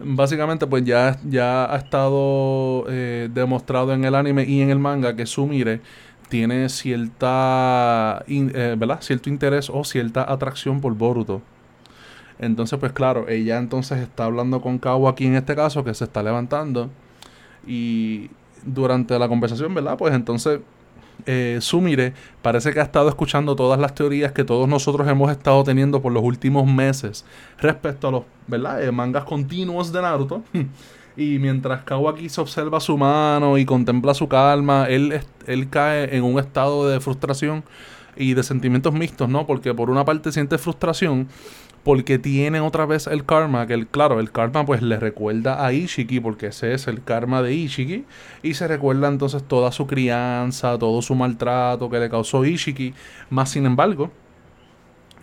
Básicamente, 0.00 0.68
pues 0.68 0.84
ya, 0.84 1.18
ya 1.28 1.74
ha 1.74 1.76
estado 1.76 2.84
eh, 2.88 3.28
demostrado 3.34 3.92
en 3.94 4.04
el 4.04 4.14
anime 4.14 4.44
y 4.44 4.60
en 4.60 4.70
el 4.70 4.78
manga 4.78 5.16
que 5.16 5.26
Sumire 5.26 5.80
tiene 6.28 6.68
cierta, 6.68 8.24
eh, 8.28 8.76
¿verdad? 8.78 8.98
cierto 9.00 9.28
interés 9.28 9.70
o 9.70 9.82
cierta 9.82 10.32
atracción 10.32 10.80
por 10.80 10.94
Boruto. 10.94 11.42
Entonces, 12.38 12.78
pues 12.78 12.92
claro, 12.92 13.29
ella 13.29 13.58
entonces 13.58 13.98
está 13.98 14.26
hablando 14.26 14.60
con 14.60 14.79
Kawa 14.79 15.10
aquí 15.10 15.26
en 15.26 15.34
este 15.34 15.56
caso, 15.56 15.82
que 15.82 15.94
se 15.94 16.05
está 16.05 16.22
levantando. 16.22 16.90
Y 17.67 18.31
durante 18.64 19.19
la 19.19 19.26
conversación, 19.26 19.74
¿verdad? 19.74 19.98
Pues 19.98 20.14
entonces 20.14 20.60
eh, 21.27 21.58
Sumire 21.60 22.15
parece 22.43 22.72
que 22.72 22.81
ha 22.81 22.84
estado 22.84 23.08
escuchando 23.08 23.56
todas 23.56 23.79
las 23.81 23.94
teorías 23.94 24.32
que 24.32 24.44
todos 24.44 24.69
nosotros 24.69 25.08
hemos 25.08 25.31
estado 25.31 25.65
teniendo 25.65 26.00
por 26.00 26.12
los 26.12 26.22
últimos 26.22 26.67
meses 26.67 27.24
respecto 27.58 28.08
a 28.08 28.10
los 28.10 28.22
¿verdad? 28.46 28.82
Eh, 28.82 28.93
mangas 28.93 29.24
continuos 29.24 29.93
de 29.93 30.03
Naruto. 30.03 30.43
y 31.17 31.39
mientras 31.39 31.82
Kawaki 31.82 32.29
se 32.29 32.41
observa 32.41 32.81
su 32.81 32.96
mano 32.96 33.58
y 33.58 33.65
contempla 33.65 34.15
su 34.15 34.29
calma, 34.29 34.86
él, 34.89 35.20
él 35.46 35.69
cae 35.69 36.17
en 36.17 36.24
un 36.24 36.39
estado 36.39 36.89
de 36.89 37.00
frustración 37.00 37.65
y 38.17 38.34
de 38.34 38.43
sentimientos 38.43 38.93
mixtos, 38.93 39.29
¿no? 39.29 39.46
Porque 39.46 39.74
por 39.74 39.90
una 39.90 40.05
parte 40.05 40.32
siente 40.32 40.58
frustración 40.58 41.29
porque 41.82 42.19
tiene 42.19 42.60
otra 42.60 42.84
vez 42.86 43.06
el 43.06 43.24
karma, 43.24 43.67
que 43.67 43.74
el, 43.74 43.86
claro, 43.86 44.20
el 44.20 44.31
karma 44.31 44.67
pues 44.67 44.82
le 44.82 44.98
recuerda 44.98 45.64
a 45.64 45.72
Ishiki, 45.72 46.20
porque 46.20 46.48
ese 46.48 46.74
es 46.74 46.86
el 46.86 47.02
karma 47.02 47.43
de 47.43 47.55
Ishiki, 47.55 48.05
y 48.43 48.55
se 48.55 48.69
recuerda 48.69 49.08
entonces 49.08 49.43
toda 49.43 49.72
su 49.72 49.86
crianza, 49.86 50.79
todo 50.79 51.00
su 51.02 51.14
maltrato 51.14 51.88
que 51.88 51.98
le 51.98 52.10
causó 52.10 52.44
Ishiki, 52.44 52.94
más 53.31 53.50
sin 53.50 53.67
embargo, 53.67 54.10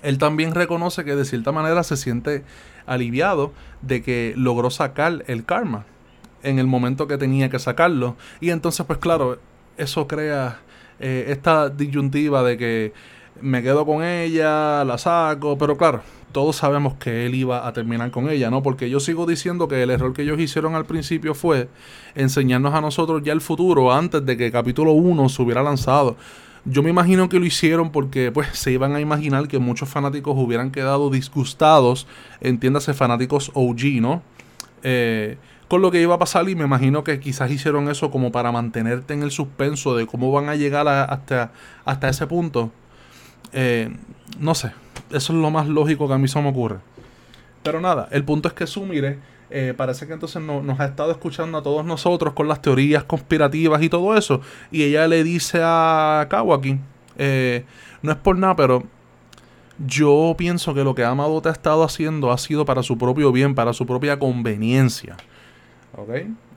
él 0.02 0.18
también 0.18 0.54
reconoce 0.56 1.04
que 1.06 1.16
de 1.16 1.26
cierta 1.26 1.52
manera 1.52 1.84
se 1.84 1.98
siente 1.98 2.44
aliviado 2.86 3.54
de 3.82 4.02
que 4.02 4.34
logró 4.36 4.70
sacar 4.70 5.24
el 5.28 5.44
karma 5.44 5.86
en 6.44 6.60
el 6.60 6.68
momento 6.68 7.08
que 7.08 7.18
tenía 7.18 7.50
que 7.50 7.60
sacarlo, 7.60 8.16
y 8.42 8.50
entonces 8.50 8.86
pues 8.86 8.98
claro, 8.98 9.40
eso 9.78 10.08
crea 10.08 10.60
eh, 11.00 11.26
esta 11.30 11.70
disyuntiva 11.70 12.44
de 12.44 12.58
que 12.58 12.94
me 13.42 13.62
quedo 13.62 13.86
con 13.86 14.04
ella, 14.04 14.84
la 14.84 14.98
saco, 14.98 15.58
pero 15.58 15.78
claro, 15.78 16.02
todos 16.32 16.56
sabemos 16.56 16.96
que 16.96 17.26
él 17.26 17.36
iba 17.36 17.68
a 17.68 17.74
terminar 17.74 18.12
con 18.12 18.30
ella, 18.30 18.50
¿no? 18.50 18.62
Porque 18.64 18.90
yo 18.90 19.00
sigo 19.00 19.26
diciendo 19.26 19.68
que 19.68 19.84
el 19.84 19.90
error 19.90 20.14
que 20.14 20.24
ellos 20.24 20.40
hicieron 20.40 20.76
al 20.76 20.86
principio 20.86 21.34
fue 21.34 21.70
enseñarnos 22.16 22.74
a 22.74 22.82
nosotros 22.82 23.22
ya 23.24 23.34
el 23.34 23.42
futuro 23.42 23.94
antes 23.94 24.26
de 24.26 24.38
que 24.38 24.52
capítulo 24.52 24.92
1 24.92 25.30
se 25.30 25.42
hubiera 25.42 25.64
lanzado. 25.64 26.18
Yo 26.66 26.84
me 26.84 26.90
imagino 26.90 27.30
que 27.30 27.40
lo 27.40 27.46
hicieron 27.46 27.92
porque 27.92 28.32
pues 28.32 28.50
se 28.52 28.72
iban 28.72 28.94
a 28.96 29.00
imaginar 29.00 29.48
que 29.48 29.58
muchos 29.58 29.88
fanáticos 29.88 30.36
hubieran 30.38 30.72
quedado 30.72 31.10
disgustados, 31.10 32.08
entiéndase 32.42 32.94
fanáticos 32.94 33.52
OG, 33.54 34.02
¿no? 34.02 34.22
Eh, 34.84 35.38
con 35.68 35.82
lo 35.82 35.92
que 35.92 36.02
iba 36.02 36.16
a 36.16 36.20
pasar 36.20 36.48
y 36.50 36.56
me 36.56 36.64
imagino 36.64 37.04
que 37.04 37.20
quizás 37.20 37.52
hicieron 37.52 37.90
eso 37.90 38.10
como 38.10 38.32
para 38.32 38.52
mantenerte 38.52 39.14
en 39.14 39.24
el 39.24 39.32
suspenso 39.32 39.96
de 39.96 40.08
cómo 40.08 40.32
van 40.32 40.50
a 40.50 40.56
llegar 40.56 40.88
hasta, 40.88 41.52
hasta 41.86 42.10
ese 42.10 42.28
punto 42.28 42.72
Eh, 43.54 43.90
no 44.40 44.54
sé, 44.56 44.72
eso 45.10 45.34
es 45.34 45.40
lo 45.40 45.50
más 45.50 45.68
lógico 45.68 46.08
que 46.08 46.14
a 46.14 46.18
mí 46.18 46.28
se 46.28 46.42
me 46.42 46.50
ocurre. 46.50 46.80
Pero 47.64 47.80
nada, 47.80 48.08
el 48.12 48.24
punto 48.24 48.50
es 48.50 48.54
que 48.54 48.68
Sumire 48.68 49.20
eh, 49.50 49.74
parece 49.76 50.06
que 50.06 50.14
entonces 50.14 50.42
nos 50.42 50.80
ha 50.80 50.86
estado 50.86 51.12
escuchando 51.12 51.58
a 51.58 51.64
todos 51.64 51.86
nosotros 51.86 52.34
con 52.34 52.48
las 52.48 52.62
teorías 52.62 53.04
conspirativas 53.06 53.82
y 53.82 53.90
todo 53.90 54.18
eso. 54.18 54.42
Y 54.72 54.84
ella 54.84 55.08
le 55.08 55.24
dice 55.24 55.62
a 55.64 56.28
Kawaki, 56.30 56.78
eh, 57.18 57.64
no 58.02 58.12
es 58.12 58.18
por 58.18 58.38
nada, 58.38 58.56
pero 58.56 58.84
yo 59.86 60.36
pienso 60.38 60.74
que 60.74 60.84
lo 60.84 60.94
que 60.96 61.06
Amado 61.06 61.42
te 61.42 61.50
ha 61.50 61.54
estado 61.54 61.84
haciendo 61.84 62.32
ha 62.32 62.38
sido 62.38 62.66
para 62.66 62.84
su 62.84 62.98
propio 62.98 63.32
bien, 63.32 63.56
para 63.56 63.74
su 63.74 63.86
propia 63.86 64.20
conveniencia. 64.20 65.16
¿Ok? 65.96 66.10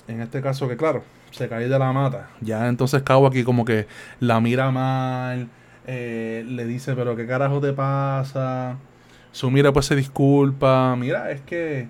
En 0.08 0.20
este 0.20 0.40
caso 0.40 0.68
que 0.68 0.76
claro, 0.76 1.02
se 1.30 1.48
cae 1.48 1.68
de 1.68 1.78
la 1.78 1.92
mata. 1.92 2.30
Ya 2.40 2.68
entonces 2.68 3.02
Kawaki 3.02 3.44
como 3.44 3.64
que 3.64 3.86
la 4.18 4.40
mira 4.40 4.70
mal, 4.70 5.48
eh, 5.86 6.44
le 6.46 6.64
dice, 6.64 6.94
pero 6.94 7.16
qué 7.16 7.26
carajo 7.26 7.60
te 7.60 7.72
pasa. 7.72 8.76
Sumire 9.32 9.72
pues 9.72 9.86
se 9.86 9.96
disculpa. 9.96 10.96
Mira, 10.96 11.30
es 11.30 11.40
que 11.42 11.88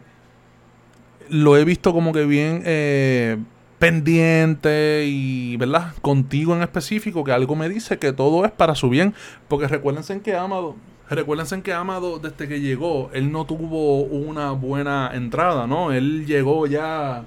lo 1.28 1.56
he 1.56 1.64
visto 1.64 1.92
como 1.92 2.12
que 2.12 2.26
bien 2.26 2.62
eh, 2.64 3.38
pendiente 3.78 5.04
y, 5.06 5.56
¿verdad? 5.56 5.94
Contigo 6.02 6.54
en 6.54 6.62
específico, 6.62 7.24
que 7.24 7.32
algo 7.32 7.56
me 7.56 7.68
dice 7.68 7.98
que 7.98 8.12
todo 8.12 8.44
es 8.44 8.52
para 8.52 8.74
su 8.74 8.90
bien. 8.90 9.14
Porque 9.48 9.68
recuérdense 9.68 10.12
en 10.12 10.20
que 10.20 10.36
Amado, 10.36 10.76
recuérdense 11.14 11.54
en 11.54 11.62
que 11.62 11.72
Amado 11.72 12.18
desde 12.18 12.48
que 12.48 12.60
llegó, 12.60 13.10
él 13.12 13.32
no 13.32 13.44
tuvo 13.44 14.02
una 14.02 14.52
buena 14.52 15.10
entrada, 15.12 15.66
¿no? 15.66 15.92
Él 15.92 16.26
llegó 16.26 16.66
ya 16.66 17.24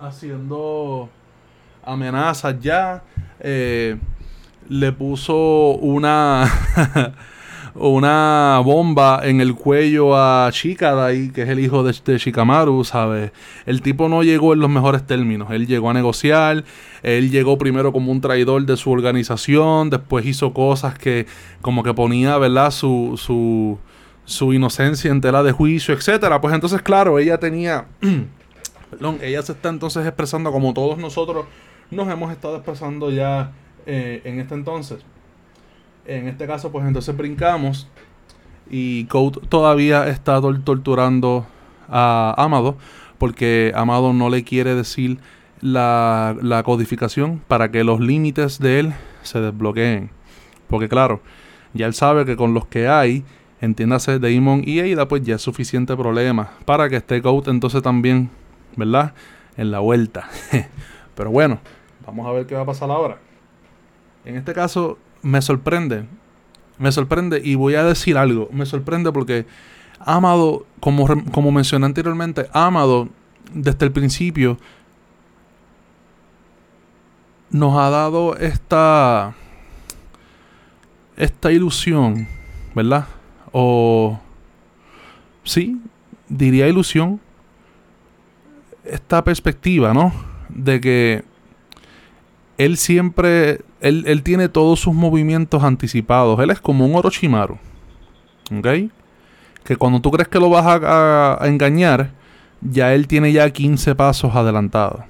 haciendo 0.00 1.08
amenazas 1.84 2.58
ya. 2.60 3.02
Eh, 3.40 3.96
le 4.68 4.92
puso 4.92 5.76
una 5.80 6.44
una 7.78 8.60
bomba 8.64 9.20
en 9.22 9.40
el 9.40 9.54
cuello 9.54 10.16
a 10.16 10.50
Shikadai, 10.52 11.30
que 11.30 11.42
es 11.42 11.48
el 11.48 11.60
hijo 11.60 11.82
de, 11.82 11.92
Shikamaru, 11.92 12.84
¿sabes? 12.84 13.32
El 13.66 13.82
tipo 13.82 14.08
no 14.08 14.22
llegó 14.22 14.52
en 14.52 14.60
los 14.60 14.70
mejores 14.70 15.06
términos. 15.06 15.50
Él 15.50 15.66
llegó 15.66 15.90
a 15.90 15.94
negociar, 15.94 16.64
él 17.02 17.30
llegó 17.30 17.58
primero 17.58 17.92
como 17.92 18.12
un 18.12 18.20
traidor 18.20 18.66
de 18.66 18.76
su 18.76 18.90
organización, 18.90 19.90
después 19.90 20.26
hizo 20.26 20.52
cosas 20.52 20.98
que 20.98 21.26
como 21.60 21.82
que 21.82 21.94
ponía, 21.94 22.38
¿verdad? 22.38 22.70
Su, 22.70 23.14
su, 23.16 23.78
su 24.24 24.52
inocencia 24.52 25.10
en 25.10 25.20
tela 25.20 25.42
de 25.42 25.52
juicio, 25.52 25.94
etcétera. 25.94 26.40
Pues 26.40 26.54
entonces, 26.54 26.82
claro, 26.82 27.18
ella 27.18 27.38
tenía... 27.38 27.86
perdón, 28.90 29.18
ella 29.22 29.42
se 29.42 29.52
está 29.52 29.68
entonces 29.68 30.06
expresando 30.06 30.50
como 30.50 30.72
todos 30.72 30.98
nosotros 30.98 31.46
nos 31.90 32.08
hemos 32.08 32.32
estado 32.32 32.56
expresando 32.56 33.10
ya 33.10 33.52
eh, 33.86 34.20
en 34.24 34.40
este 34.40 34.54
entonces. 34.54 34.98
En 36.08 36.26
este 36.26 36.46
caso, 36.46 36.72
pues 36.72 36.86
entonces 36.86 37.14
brincamos 37.14 37.86
y 38.70 39.04
Code 39.04 39.40
todavía 39.50 40.08
está 40.08 40.40
torturando 40.40 41.46
a 41.86 42.34
Amado 42.38 42.78
porque 43.18 43.72
Amado 43.74 44.14
no 44.14 44.30
le 44.30 44.42
quiere 44.42 44.74
decir 44.74 45.18
la, 45.60 46.34
la 46.40 46.62
codificación 46.62 47.42
para 47.46 47.70
que 47.70 47.84
los 47.84 48.00
límites 48.00 48.58
de 48.58 48.80
él 48.80 48.94
se 49.22 49.38
desbloqueen. 49.38 50.08
Porque 50.68 50.88
claro, 50.88 51.20
ya 51.74 51.84
él 51.84 51.92
sabe 51.92 52.24
que 52.24 52.36
con 52.36 52.54
los 52.54 52.66
que 52.66 52.88
hay, 52.88 53.22
entiéndase 53.60 54.18
Damon 54.18 54.62
y 54.64 54.80
Ada, 54.80 55.08
pues 55.08 55.22
ya 55.22 55.34
es 55.34 55.42
suficiente 55.42 55.94
problema 55.94 56.52
para 56.64 56.88
que 56.88 56.96
esté 56.96 57.20
Code 57.20 57.50
entonces 57.50 57.82
también, 57.82 58.30
¿verdad? 58.76 59.12
En 59.58 59.70
la 59.70 59.80
vuelta. 59.80 60.30
Pero 61.14 61.30
bueno, 61.30 61.58
vamos 62.06 62.26
a 62.26 62.32
ver 62.32 62.46
qué 62.46 62.54
va 62.54 62.62
a 62.62 62.66
pasar 62.66 62.90
ahora. 62.90 63.18
En 64.24 64.36
este 64.36 64.54
caso, 64.54 64.96
me 65.22 65.42
sorprende. 65.42 66.06
Me 66.78 66.92
sorprende 66.92 67.40
y 67.42 67.54
voy 67.54 67.74
a 67.74 67.84
decir 67.84 68.16
algo. 68.16 68.48
Me 68.52 68.66
sorprende 68.66 69.12
porque 69.12 69.46
Amado, 70.00 70.66
como, 70.80 71.06
como 71.32 71.50
mencioné 71.50 71.86
anteriormente, 71.86 72.48
Amado 72.52 73.08
desde 73.52 73.86
el 73.86 73.92
principio 73.92 74.58
nos 77.50 77.76
ha 77.78 77.88
dado 77.90 78.36
esta 78.36 79.34
esta 81.16 81.50
ilusión, 81.50 82.28
¿verdad? 82.74 83.06
O 83.52 84.20
sí, 85.42 85.80
diría 86.28 86.68
ilusión 86.68 87.20
esta 88.84 89.24
perspectiva, 89.24 89.92
¿no? 89.92 90.12
De 90.48 90.80
que 90.80 91.24
él 92.56 92.76
siempre, 92.76 93.60
él, 93.80 94.04
él, 94.06 94.22
tiene 94.22 94.48
todos 94.48 94.80
sus 94.80 94.94
movimientos 94.94 95.62
anticipados. 95.62 96.38
Él 96.40 96.50
es 96.50 96.60
como 96.60 96.86
un 96.86 96.94
Orochimaru. 96.94 97.58
¿Ok? 98.56 98.68
Que 99.64 99.76
cuando 99.76 100.00
tú 100.00 100.10
crees 100.10 100.28
que 100.28 100.40
lo 100.40 100.50
vas 100.50 100.64
a, 100.66 101.38
engañar, 101.42 102.10
ya 102.60 102.94
él 102.94 103.06
tiene 103.06 103.32
ya 103.32 103.50
15 103.50 103.94
pasos 103.94 104.34
adelantados. 104.34 105.02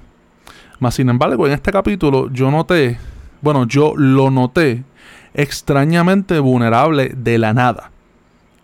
Más 0.79 0.95
sin 0.95 1.09
embargo, 1.09 1.45
en 1.47 1.53
este 1.53 1.71
capítulo 1.71 2.29
yo 2.31 2.51
noté, 2.51 2.97
bueno, 3.41 3.67
yo 3.67 3.93
lo 3.95 4.31
noté 4.31 4.83
extrañamente 5.33 6.39
vulnerable 6.39 7.13
de 7.15 7.37
la 7.37 7.53
nada 7.53 7.91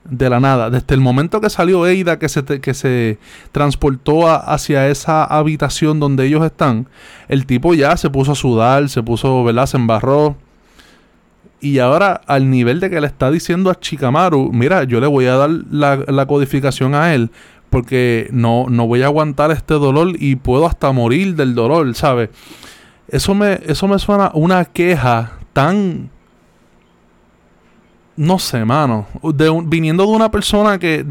de 0.09 0.29
la 0.29 0.39
nada. 0.39 0.69
Desde 0.69 0.93
el 0.93 1.01
momento 1.01 1.41
que 1.41 1.49
salió 1.49 1.85
Eida, 1.85 2.19
que 2.19 2.29
se, 2.29 2.43
que 2.43 2.73
se 2.73 3.17
transportó 3.51 4.29
hacia 4.29 4.87
esa 4.87 5.23
habitación 5.25 5.99
donde 5.99 6.25
ellos 6.27 6.45
están, 6.45 6.87
el 7.27 7.45
tipo 7.45 7.73
ya 7.73 7.97
se 7.97 8.09
puso 8.09 8.33
a 8.33 8.35
sudar, 8.35 8.89
se 8.89 9.03
puso, 9.03 9.43
¿verdad? 9.43 9.65
Se 9.65 9.77
embarró. 9.77 10.37
Y 11.59 11.79
ahora, 11.79 12.21
al 12.27 12.49
nivel 12.49 12.79
de 12.79 12.89
que 12.89 13.01
le 13.01 13.07
está 13.07 13.31
diciendo 13.31 13.71
a 13.71 13.79
Chikamaru, 13.79 14.51
mira, 14.53 14.83
yo 14.83 14.99
le 14.99 15.07
voy 15.07 15.25
a 15.25 15.35
dar 15.35 15.49
la, 15.49 16.25
codificación 16.27 16.93
a 16.93 17.13
él, 17.15 17.31
porque 17.69 18.27
no, 18.31 18.67
no 18.69 18.85
voy 18.85 19.01
a 19.01 19.05
aguantar 19.05 19.51
este 19.51 19.73
dolor 19.73 20.13
y 20.19 20.35
puedo 20.35 20.67
hasta 20.67 20.91
morir 20.91 21.35
del 21.35 21.55
dolor, 21.55 21.95
¿sabes? 21.95 22.29
Eso 23.07 23.33
me, 23.33 23.59
eso 23.65 23.87
me 23.87 23.97
suena 23.97 24.31
una 24.33 24.65
queja 24.65 25.33
tan 25.53 26.09
no 28.17 28.39
sé, 28.39 28.63
mano. 28.63 29.07
viniendo 29.65 30.05
de 30.05 30.11
una 30.11 30.31
persona 30.31 30.79
que. 30.79 31.05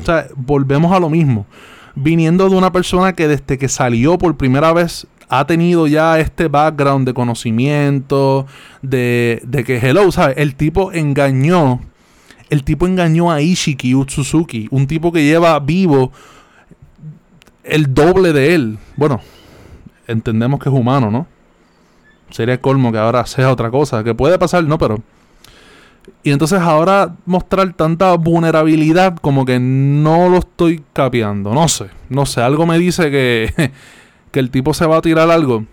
o 0.00 0.04
sea, 0.04 0.26
volvemos 0.36 0.92
a 0.92 1.00
lo 1.00 1.08
mismo. 1.08 1.46
Viniendo 1.94 2.48
de 2.48 2.56
una 2.56 2.72
persona 2.72 3.14
que 3.14 3.28
desde 3.28 3.58
que 3.58 3.68
salió 3.68 4.18
por 4.18 4.36
primera 4.36 4.72
vez 4.72 5.06
ha 5.28 5.46
tenido 5.46 5.86
ya 5.86 6.18
este 6.18 6.48
background 6.48 7.06
de 7.06 7.14
conocimiento, 7.14 8.46
de, 8.82 9.40
de 9.44 9.64
que, 9.64 9.78
hello, 9.78 10.10
¿sabes? 10.12 10.36
El 10.38 10.54
tipo 10.54 10.92
engañó. 10.92 11.80
El 12.48 12.64
tipo 12.64 12.86
engañó 12.86 13.30
a 13.30 13.40
Ishiki 13.40 13.94
Utsuzuki, 13.94 14.66
un 14.72 14.88
tipo 14.88 15.12
que 15.12 15.24
lleva 15.24 15.58
vivo 15.60 16.10
el 17.62 17.94
doble 17.94 18.32
de 18.32 18.54
él. 18.54 18.78
Bueno, 18.96 19.20
entendemos 20.08 20.58
que 20.60 20.68
es 20.68 20.74
humano, 20.74 21.10
¿no? 21.10 21.26
Sería 22.30 22.60
colmo 22.60 22.90
que 22.92 22.98
ahora 22.98 23.24
sea 23.26 23.52
otra 23.52 23.70
cosa. 23.70 24.02
Que 24.02 24.14
puede 24.14 24.38
pasar, 24.38 24.64
no, 24.64 24.78
pero 24.78 25.00
y 26.22 26.32
entonces 26.32 26.60
ahora 26.60 27.16
mostrar 27.24 27.72
tanta 27.72 28.14
vulnerabilidad 28.14 29.16
como 29.16 29.46
que 29.46 29.58
no 29.58 30.28
lo 30.28 30.38
estoy 30.38 30.82
capeando. 30.92 31.54
No 31.54 31.66
sé, 31.68 31.86
no 32.10 32.26
sé. 32.26 32.42
Algo 32.42 32.66
me 32.66 32.78
dice 32.78 33.10
que, 33.10 33.72
que 34.30 34.40
el 34.40 34.50
tipo 34.50 34.74
se 34.74 34.86
va 34.86 34.98
a 34.98 35.00
tirar 35.00 35.30
algo. 35.30 35.64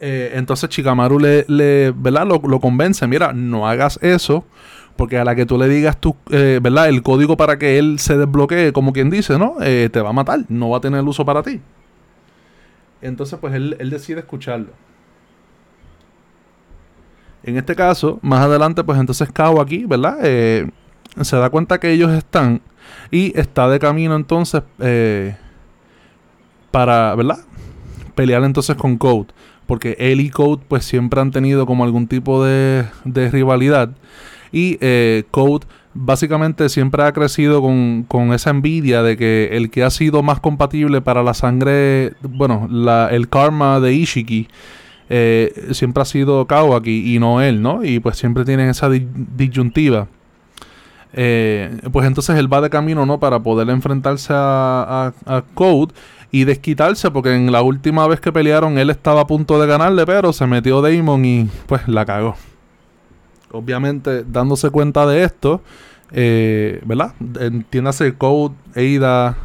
Eh, 0.00 0.32
entonces 0.34 0.68
Chikamaru 0.68 1.18
le, 1.18 1.92
¿verdad? 1.96 2.26
Lo, 2.26 2.60
convence. 2.60 3.06
Mira, 3.08 3.32
no 3.32 3.68
hagas 3.68 3.98
eso. 4.00 4.44
Porque 4.94 5.18
a 5.18 5.24
la 5.24 5.36
que 5.36 5.46
tú 5.46 5.58
le 5.58 5.68
digas 5.68 6.00
tu, 6.00 6.16
eh, 6.30 6.58
¿verdad? 6.60 6.88
El 6.88 7.02
código 7.02 7.36
para 7.36 7.56
que 7.56 7.78
él 7.78 8.00
se 8.00 8.16
desbloquee, 8.16 8.72
como 8.72 8.92
quien 8.92 9.10
dice, 9.10 9.38
¿no? 9.38 9.54
Eh, 9.60 9.88
te 9.92 10.00
va 10.00 10.10
a 10.10 10.12
matar. 10.12 10.40
No 10.48 10.70
va 10.70 10.78
a 10.78 10.80
tener 10.80 11.02
uso 11.04 11.24
para 11.24 11.42
ti. 11.42 11.60
Entonces, 13.00 13.38
pues 13.40 13.54
él 13.54 13.90
decide 13.90 14.20
escucharlo. 14.20 14.70
En 17.42 17.56
este 17.56 17.74
caso, 17.74 18.18
más 18.22 18.40
adelante, 18.40 18.84
pues 18.84 18.98
entonces 18.98 19.28
Kao 19.32 19.60
aquí, 19.60 19.84
¿verdad? 19.86 20.18
Eh, 20.22 20.68
se 21.22 21.36
da 21.36 21.50
cuenta 21.50 21.78
que 21.78 21.90
ellos 21.90 22.12
están 22.12 22.60
y 23.10 23.38
está 23.38 23.68
de 23.68 23.78
camino 23.78 24.14
entonces 24.16 24.62
eh, 24.78 25.36
para, 26.70 27.14
¿verdad? 27.14 27.38
Pelear 28.14 28.44
entonces 28.44 28.76
con 28.76 28.96
Code. 28.98 29.28
Porque 29.66 29.96
él 29.98 30.20
y 30.20 30.30
Code 30.30 30.64
pues 30.68 30.84
siempre 30.84 31.20
han 31.20 31.30
tenido 31.30 31.66
como 31.66 31.84
algún 31.84 32.08
tipo 32.08 32.44
de, 32.44 32.86
de 33.04 33.30
rivalidad. 33.30 33.90
Y 34.50 34.78
eh, 34.80 35.24
Code 35.30 35.66
básicamente 35.94 36.68
siempre 36.68 37.02
ha 37.02 37.12
crecido 37.12 37.60
con, 37.60 38.04
con, 38.06 38.32
esa 38.32 38.50
envidia 38.50 39.02
de 39.02 39.16
que 39.16 39.50
el 39.52 39.70
que 39.70 39.82
ha 39.82 39.90
sido 39.90 40.22
más 40.22 40.40
compatible 40.40 41.00
para 41.00 41.22
la 41.22 41.34
sangre, 41.34 42.14
bueno, 42.22 42.68
la, 42.70 43.08
el 43.10 43.28
karma 43.28 43.80
de 43.80 43.94
Ishiki 43.94 44.48
eh, 45.08 45.68
siempre 45.72 46.02
ha 46.02 46.06
sido 46.06 46.46
Kawaki 46.46 47.14
y 47.14 47.18
no 47.18 47.40
él, 47.40 47.62
¿no? 47.62 47.84
Y 47.84 48.00
pues 48.00 48.16
siempre 48.16 48.44
tienen 48.44 48.68
esa 48.68 48.88
disyuntiva. 48.90 50.08
Eh, 51.14 51.80
pues 51.90 52.06
entonces 52.06 52.36
él 52.36 52.52
va 52.52 52.60
de 52.60 52.70
camino, 52.70 53.06
¿no? 53.06 53.18
Para 53.18 53.42
poder 53.42 53.70
enfrentarse 53.70 54.32
a, 54.34 55.12
a, 55.26 55.42
Code 55.54 55.94
y 56.30 56.44
desquitarse, 56.44 57.10
porque 57.10 57.34
en 57.34 57.50
la 57.50 57.62
última 57.62 58.06
vez 58.06 58.20
que 58.20 58.32
pelearon 58.32 58.78
él 58.78 58.90
estaba 58.90 59.22
a 59.22 59.26
punto 59.26 59.58
de 59.58 59.66
ganarle, 59.66 60.04
pero 60.04 60.32
se 60.32 60.46
metió 60.46 60.82
Damon 60.82 61.24
y 61.24 61.48
pues 61.66 61.88
la 61.88 62.04
cagó. 62.04 62.36
Obviamente, 63.50 64.24
dándose 64.24 64.68
cuenta 64.68 65.06
de 65.06 65.24
esto, 65.24 65.62
eh, 66.12 66.82
¿verdad? 66.84 67.14
Entiéndase 67.40 68.14
Code, 68.14 68.54
Ada 68.74 69.36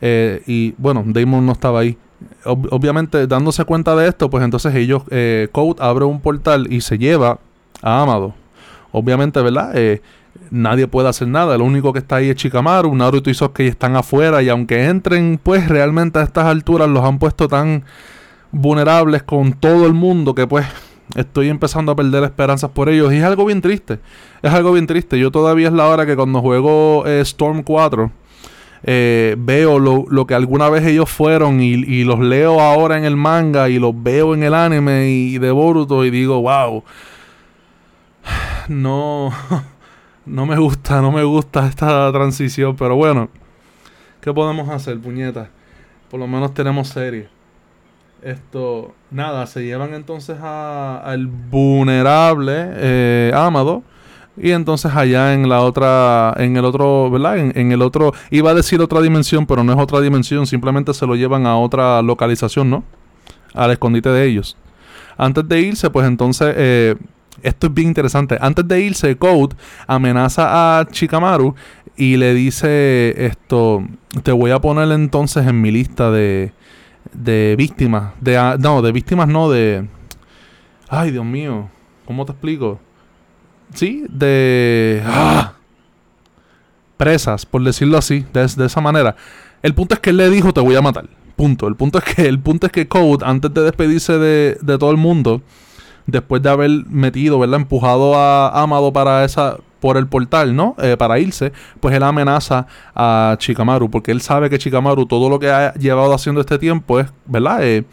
eh, 0.00 0.42
y, 0.46 0.74
bueno, 0.78 1.02
Damon 1.06 1.44
no 1.44 1.52
estaba 1.52 1.80
ahí. 1.80 1.96
Obviamente, 2.44 3.26
dándose 3.26 3.64
cuenta 3.64 3.94
de 3.96 4.08
esto, 4.08 4.30
pues 4.30 4.44
entonces 4.44 4.74
ellos, 4.74 5.02
eh, 5.10 5.48
Code 5.52 5.82
abre 5.82 6.04
un 6.04 6.20
portal 6.20 6.72
y 6.72 6.80
se 6.80 6.98
lleva 6.98 7.38
a 7.82 8.02
Amado. 8.02 8.34
Obviamente, 8.92 9.40
¿verdad? 9.42 9.72
Eh, 9.74 10.02
nadie 10.50 10.86
puede 10.86 11.08
hacer 11.08 11.28
nada. 11.28 11.56
Lo 11.58 11.64
único 11.64 11.92
que 11.92 11.98
está 11.98 12.16
ahí 12.16 12.30
es 12.30 12.36
Chikamaru, 12.36 12.94
Naruto 12.94 13.30
y 13.30 13.34
Sasuke 13.34 13.68
están 13.68 13.96
afuera. 13.96 14.42
Y 14.42 14.48
aunque 14.48 14.86
entren, 14.86 15.38
pues 15.42 15.68
realmente 15.68 16.18
a 16.18 16.22
estas 16.22 16.46
alturas 16.46 16.88
los 16.88 17.04
han 17.04 17.18
puesto 17.18 17.48
tan 17.48 17.84
vulnerables 18.50 19.22
con 19.22 19.52
todo 19.52 19.86
el 19.86 19.92
mundo 19.92 20.34
que 20.34 20.46
pues 20.46 20.66
estoy 21.16 21.48
empezando 21.48 21.92
a 21.92 21.96
perder 21.96 22.24
esperanzas 22.24 22.70
por 22.70 22.88
ellos. 22.88 23.12
Y 23.12 23.16
es 23.16 23.24
algo 23.24 23.44
bien 23.44 23.60
triste. 23.60 23.98
Es 24.42 24.52
algo 24.52 24.72
bien 24.72 24.86
triste. 24.86 25.18
Yo 25.18 25.30
todavía 25.30 25.68
es 25.68 25.74
la 25.74 25.88
hora 25.88 26.06
que 26.06 26.16
cuando 26.16 26.40
juego 26.40 27.04
eh, 27.06 27.20
Storm 27.20 27.62
4. 27.62 28.10
Eh, 28.84 29.34
veo 29.38 29.78
lo, 29.78 30.26
que 30.26 30.34
alguna 30.34 30.68
vez 30.70 30.86
ellos 30.86 31.10
fueron 31.10 31.60
y, 31.60 31.72
y, 31.72 32.04
los 32.04 32.20
leo 32.20 32.60
ahora 32.60 32.96
en 32.96 33.04
el 33.04 33.16
manga 33.16 33.68
y 33.68 33.78
los 33.78 33.92
veo 34.00 34.34
en 34.34 34.44
el 34.44 34.54
anime 34.54 35.08
y 35.08 35.38
de 35.38 35.50
Boruto 35.50 36.04
y 36.04 36.10
digo, 36.10 36.40
wow, 36.40 36.84
no, 38.68 39.32
no 40.26 40.46
me 40.46 40.58
gusta, 40.58 41.00
no 41.00 41.10
me 41.10 41.24
gusta 41.24 41.66
esta 41.66 42.10
transición, 42.12 42.76
pero 42.76 42.96
bueno, 42.96 43.28
¿qué 44.20 44.32
podemos 44.32 44.68
hacer, 44.68 44.98
puñeta? 45.00 45.50
Por 46.10 46.20
lo 46.20 46.26
menos 46.26 46.54
tenemos 46.54 46.88
serie. 46.88 47.28
Esto, 48.22 48.94
nada, 49.10 49.46
se 49.46 49.64
llevan 49.64 49.94
entonces 49.94 50.38
al 50.40 51.26
vulnerable 51.26 52.52
eh, 52.74 53.32
Amado. 53.34 53.82
Y 54.40 54.52
entonces 54.52 54.92
allá 54.94 55.34
en 55.34 55.48
la 55.48 55.60
otra, 55.60 56.34
en 56.36 56.56
el 56.56 56.64
otro, 56.64 57.10
¿verdad? 57.10 57.38
En, 57.38 57.72
el 57.72 57.82
otro, 57.82 58.12
iba 58.30 58.50
a 58.50 58.54
decir 58.54 58.80
otra 58.80 59.00
dimensión, 59.00 59.46
pero 59.46 59.64
no 59.64 59.72
es 59.72 59.78
otra 59.78 60.00
dimensión, 60.00 60.46
simplemente 60.46 60.94
se 60.94 61.06
lo 61.06 61.16
llevan 61.16 61.46
a 61.46 61.56
otra 61.56 62.00
localización, 62.02 62.70
¿no? 62.70 62.84
Al 63.54 63.72
escondite 63.72 64.10
de 64.10 64.26
ellos. 64.26 64.56
Antes 65.16 65.48
de 65.48 65.60
irse, 65.60 65.90
pues 65.90 66.06
entonces 66.06 66.54
eh, 66.56 66.94
esto 67.42 67.66
es 67.66 67.74
bien 67.74 67.88
interesante. 67.88 68.38
Antes 68.40 68.66
de 68.68 68.80
irse, 68.80 69.16
Code 69.16 69.56
amenaza 69.86 70.80
a 70.80 70.86
Chikamaru 70.86 71.54
y 71.96 72.16
le 72.16 72.32
dice 72.34 73.26
esto, 73.26 73.82
te 74.22 74.30
voy 74.30 74.52
a 74.52 74.60
poner 74.60 74.92
entonces 74.92 75.46
en 75.46 75.60
mi 75.60 75.72
lista 75.72 76.12
de, 76.12 76.52
de 77.12 77.56
víctimas. 77.58 78.12
De, 78.20 78.36
ah, 78.36 78.56
no, 78.58 78.82
de 78.82 78.92
víctimas 78.92 79.26
no, 79.26 79.50
de... 79.50 79.88
Ay, 80.88 81.10
Dios 81.10 81.24
mío, 81.24 81.68
¿cómo 82.06 82.24
te 82.24 82.32
explico? 82.32 82.80
Sí, 83.74 84.04
de... 84.08 85.02
¡Ah! 85.06 85.52
Presas, 86.96 87.46
por 87.46 87.62
decirlo 87.62 87.98
así, 87.98 88.24
de, 88.32 88.44
esa 88.44 88.80
manera. 88.80 89.14
El 89.62 89.74
punto 89.74 89.94
es 89.94 90.00
que 90.00 90.10
él 90.10 90.16
le 90.16 90.30
dijo, 90.30 90.52
te 90.52 90.60
voy 90.60 90.74
a 90.74 90.82
matar. 90.82 91.08
Punto. 91.36 91.68
El 91.68 91.76
punto 91.76 91.98
es 91.98 92.04
que, 92.04 92.22
el 92.26 92.40
punto 92.40 92.66
es 92.66 92.72
que 92.72 92.88
Code, 92.88 93.24
antes 93.24 93.54
de 93.54 93.62
despedirse 93.62 94.18
de, 94.18 94.58
de 94.60 94.78
todo 94.78 94.90
el 94.90 94.96
mundo, 94.96 95.42
después 96.06 96.42
de 96.42 96.50
haber 96.50 96.70
metido, 96.88 97.38
¿verdad? 97.38 97.60
Empujado 97.60 98.16
a 98.16 98.62
Amado 98.62 98.92
para 98.92 99.24
esa 99.24 99.58
por 99.80 99.96
el 99.96 100.06
portal, 100.06 100.54
¿no? 100.54 100.74
Eh, 100.78 100.96
para 100.96 101.18
irse, 101.18 101.52
pues 101.80 101.94
él 101.94 102.02
amenaza 102.02 102.66
a 102.94 103.36
Chikamaru, 103.38 103.90
porque 103.90 104.10
él 104.10 104.20
sabe 104.20 104.50
que 104.50 104.58
Chikamaru 104.58 105.06
todo 105.06 105.28
lo 105.28 105.38
que 105.38 105.50
ha 105.50 105.74
llevado 105.74 106.12
haciendo 106.12 106.40
este 106.40 106.58
tiempo 106.58 107.00
es, 107.00 107.06
¿verdad? 107.26 107.62
Eh, 107.62 107.84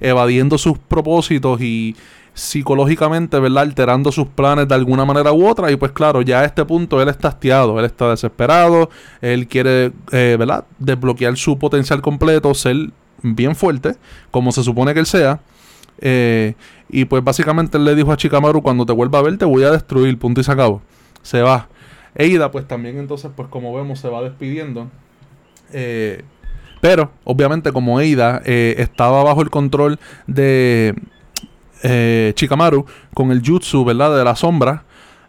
evadiendo 0.00 0.58
sus 0.58 0.78
propósitos 0.78 1.60
y 1.60 1.96
psicológicamente, 2.34 3.38
¿verdad? 3.38 3.64
Alterando 3.64 4.10
sus 4.10 4.26
planes 4.26 4.66
de 4.68 4.74
alguna 4.74 5.04
manera 5.04 5.32
u 5.32 5.46
otra. 5.46 5.70
Y 5.70 5.76
pues 5.76 5.92
claro, 5.92 6.22
ya 6.22 6.40
a 6.40 6.44
este 6.44 6.64
punto 6.64 7.00
él 7.02 7.08
está 7.08 7.28
hastiado, 7.28 7.78
él 7.78 7.84
está 7.84 8.10
desesperado, 8.10 8.90
él 9.20 9.46
quiere, 9.46 9.92
eh, 10.10 10.36
¿verdad? 10.38 10.64
Desbloquear 10.78 11.36
su 11.36 11.58
potencial 11.58 12.00
completo, 12.00 12.54
ser 12.54 12.90
bien 13.22 13.54
fuerte, 13.54 13.96
como 14.30 14.52
se 14.52 14.62
supone 14.62 14.94
que 14.94 15.00
él 15.00 15.06
sea. 15.06 15.40
Eh, 16.00 16.54
y 16.88 17.04
pues 17.04 17.22
básicamente 17.22 17.78
él 17.78 17.84
le 17.84 17.94
dijo 17.94 18.12
a 18.12 18.16
Chikamaru, 18.16 18.62
cuando 18.62 18.84
te 18.86 18.92
vuelva 18.92 19.20
a 19.20 19.22
ver 19.22 19.38
te 19.38 19.44
voy 19.44 19.62
a 19.62 19.70
destruir, 19.70 20.18
punto 20.18 20.40
y 20.40 20.44
se 20.44 20.52
acabó. 20.52 20.82
Se 21.22 21.42
va. 21.42 21.68
Eida 22.14 22.50
pues 22.50 22.66
también 22.66 22.98
entonces 22.98 23.30
pues 23.34 23.48
como 23.48 23.74
vemos 23.74 24.00
se 24.00 24.08
va 24.08 24.22
despidiendo. 24.22 24.90
Eh, 25.72 26.24
pero 26.80 27.12
obviamente 27.24 27.72
como 27.72 28.00
Eida 28.00 28.42
estaba 28.44 29.22
bajo 29.22 29.42
el 29.42 29.50
control 29.50 30.00
de 30.26 30.96
Chikamaru 32.34 32.84
con 33.14 33.30
el 33.30 33.42
jutsu, 33.44 33.84
¿verdad? 33.84 34.16
De 34.16 34.24
la 34.24 34.36
sombra. 34.36 34.84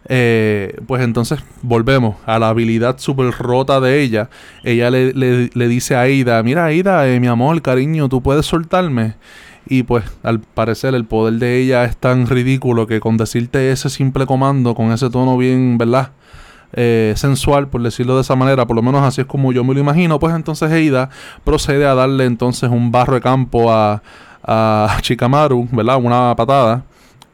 pues 0.06 1.02
entonces 1.02 1.40
volvemos 1.62 2.16
a 2.26 2.38
la 2.38 2.48
habilidad 2.50 2.98
súper 2.98 3.30
rota 3.32 3.80
de 3.80 4.02
ella. 4.02 4.30
Ella 4.62 4.90
le, 4.90 5.12
le, 5.12 5.68
dice 5.68 5.96
a 5.96 6.02
Aida, 6.02 6.42
mira 6.42 6.66
Aida, 6.66 7.04
mi 7.20 7.26
amor, 7.26 7.60
cariño, 7.62 8.08
tú 8.08 8.22
puedes 8.22 8.46
soltarme. 8.46 9.14
Y 9.66 9.82
pues 9.82 10.04
al 10.22 10.40
parecer 10.40 10.94
el 10.94 11.06
poder 11.06 11.34
de 11.34 11.58
ella 11.58 11.84
es 11.84 11.96
tan 11.96 12.26
ridículo 12.26 12.86
que 12.86 13.00
con 13.00 13.16
decirte 13.16 13.70
ese 13.72 13.88
simple 13.88 14.26
comando, 14.26 14.74
con 14.74 14.92
ese 14.92 15.08
tono 15.08 15.38
bien, 15.38 15.78
¿verdad? 15.78 16.10
Eh, 16.76 17.14
sensual, 17.16 17.68
por 17.68 17.82
decirlo 17.82 18.16
de 18.16 18.22
esa 18.22 18.34
manera, 18.34 18.66
por 18.66 18.74
lo 18.74 18.82
menos 18.82 19.02
así 19.02 19.20
es 19.20 19.26
como 19.28 19.52
yo 19.52 19.62
me 19.62 19.74
lo 19.74 19.80
imagino, 19.80 20.18
pues 20.18 20.34
entonces 20.34 20.72
Eida 20.72 21.08
procede 21.44 21.86
a 21.86 21.94
darle 21.94 22.24
entonces 22.24 22.68
un 22.68 22.90
barro 22.90 23.14
de 23.14 23.20
campo 23.20 23.72
a, 23.72 24.02
a 24.44 24.98
Chikamaru, 25.00 25.68
¿verdad? 25.72 25.98
Una 26.02 26.34
patada. 26.36 26.84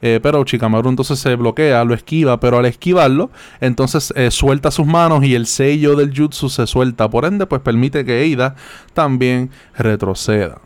Eh, 0.03 0.19
pero 0.23 0.43
Chikamaru 0.45 0.89
entonces 0.89 1.19
se 1.19 1.35
bloquea, 1.35 1.85
lo 1.85 1.93
esquiva, 1.93 2.41
pero 2.41 2.59
al 2.59 2.65
esquivarlo, 2.65 3.31
entonces 3.61 4.15
eh, 4.17 4.31
suelta 4.31 4.71
sus 4.71 4.87
manos 4.87 5.25
y 5.25 5.35
el 5.35 5.47
sello 5.47 5.95
del 5.95 6.17
jutsu 6.17 6.49
se 6.49 6.67
suelta. 6.67 7.11
Por 7.11 7.27
ende, 7.27 7.47
pues 7.47 7.61
permite 7.61 8.05
que 8.05 8.23
Eida 8.23 8.55
también 8.95 9.51
retroceda. 9.77 10.59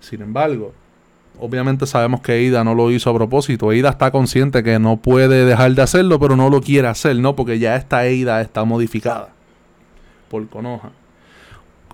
Sin 0.00 0.20
embargo, 0.20 0.74
obviamente 1.38 1.86
sabemos 1.86 2.20
que 2.20 2.42
Ida 2.42 2.62
no 2.64 2.74
lo 2.74 2.90
hizo 2.90 3.08
a 3.08 3.14
propósito. 3.14 3.72
Ida 3.72 3.88
está 3.88 4.10
consciente 4.10 4.62
que 4.62 4.78
no 4.78 4.98
puede 4.98 5.46
dejar 5.46 5.72
de 5.74 5.82
hacerlo, 5.82 6.18
pero 6.18 6.36
no 6.36 6.50
lo 6.50 6.60
quiere 6.60 6.88
hacer, 6.88 7.16
¿no? 7.16 7.34
Porque 7.34 7.58
ya 7.58 7.76
esta 7.76 8.06
Ida 8.08 8.40
está 8.42 8.64
modificada 8.64 9.30
por 10.28 10.46
Konoha. 10.48 10.90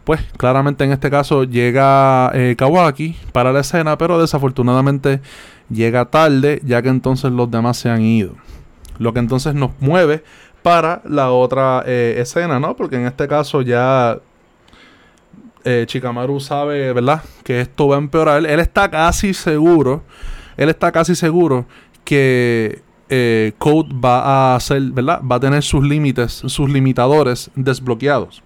Pues 0.09 0.23
claramente 0.39 0.85
en 0.85 0.93
este 0.93 1.11
caso 1.11 1.45
llega 1.45 2.31
eh, 2.33 2.55
Kawaki 2.57 3.15
para 3.31 3.53
la 3.53 3.61
escena, 3.61 3.99
pero 3.99 4.19
desafortunadamente 4.19 5.21
llega 5.69 6.07
tarde, 6.07 6.63
ya 6.65 6.81
que 6.81 6.89
entonces 6.89 7.31
los 7.31 7.51
demás 7.51 7.77
se 7.77 7.91
han 7.91 8.01
ido. 8.01 8.33
Lo 8.99 9.13
que 9.13 9.19
entonces 9.19 9.53
nos 9.55 9.73
mueve 9.81 10.25
para 10.63 11.03
la 11.05 11.31
otra 11.31 11.83
eh, 11.85 12.15
escena, 12.17 12.59
¿no? 12.59 12.75
Porque 12.75 12.97
en 12.97 13.05
este 13.05 13.29
caso 13.29 13.61
ya 13.61 14.19
eh, 15.65 15.85
Chikamaru 15.87 16.41
sabe, 16.41 16.91
¿verdad? 16.95 17.23
Que 17.45 17.61
esto 17.61 17.89
va 17.89 17.97
a 17.97 17.99
empeorar. 17.99 18.47
Él, 18.47 18.61
está 18.61 18.91
casi 18.91 19.35
seguro, 19.35 20.05
él 20.57 20.71
está 20.71 20.91
casi 20.91 21.15
seguro 21.17 21.67
que 22.05 22.81
Code 23.59 23.95
va 24.03 24.23
a 24.23 24.57
hacer, 24.57 24.81
¿verdad? 24.85 25.21
Va 25.21 25.37
a 25.37 25.41
tener 25.41 25.63
sus 25.63 25.85
límites, 25.85 26.33
sus 26.47 26.71
limitadores 26.71 27.51
desbloqueados. 27.55 28.43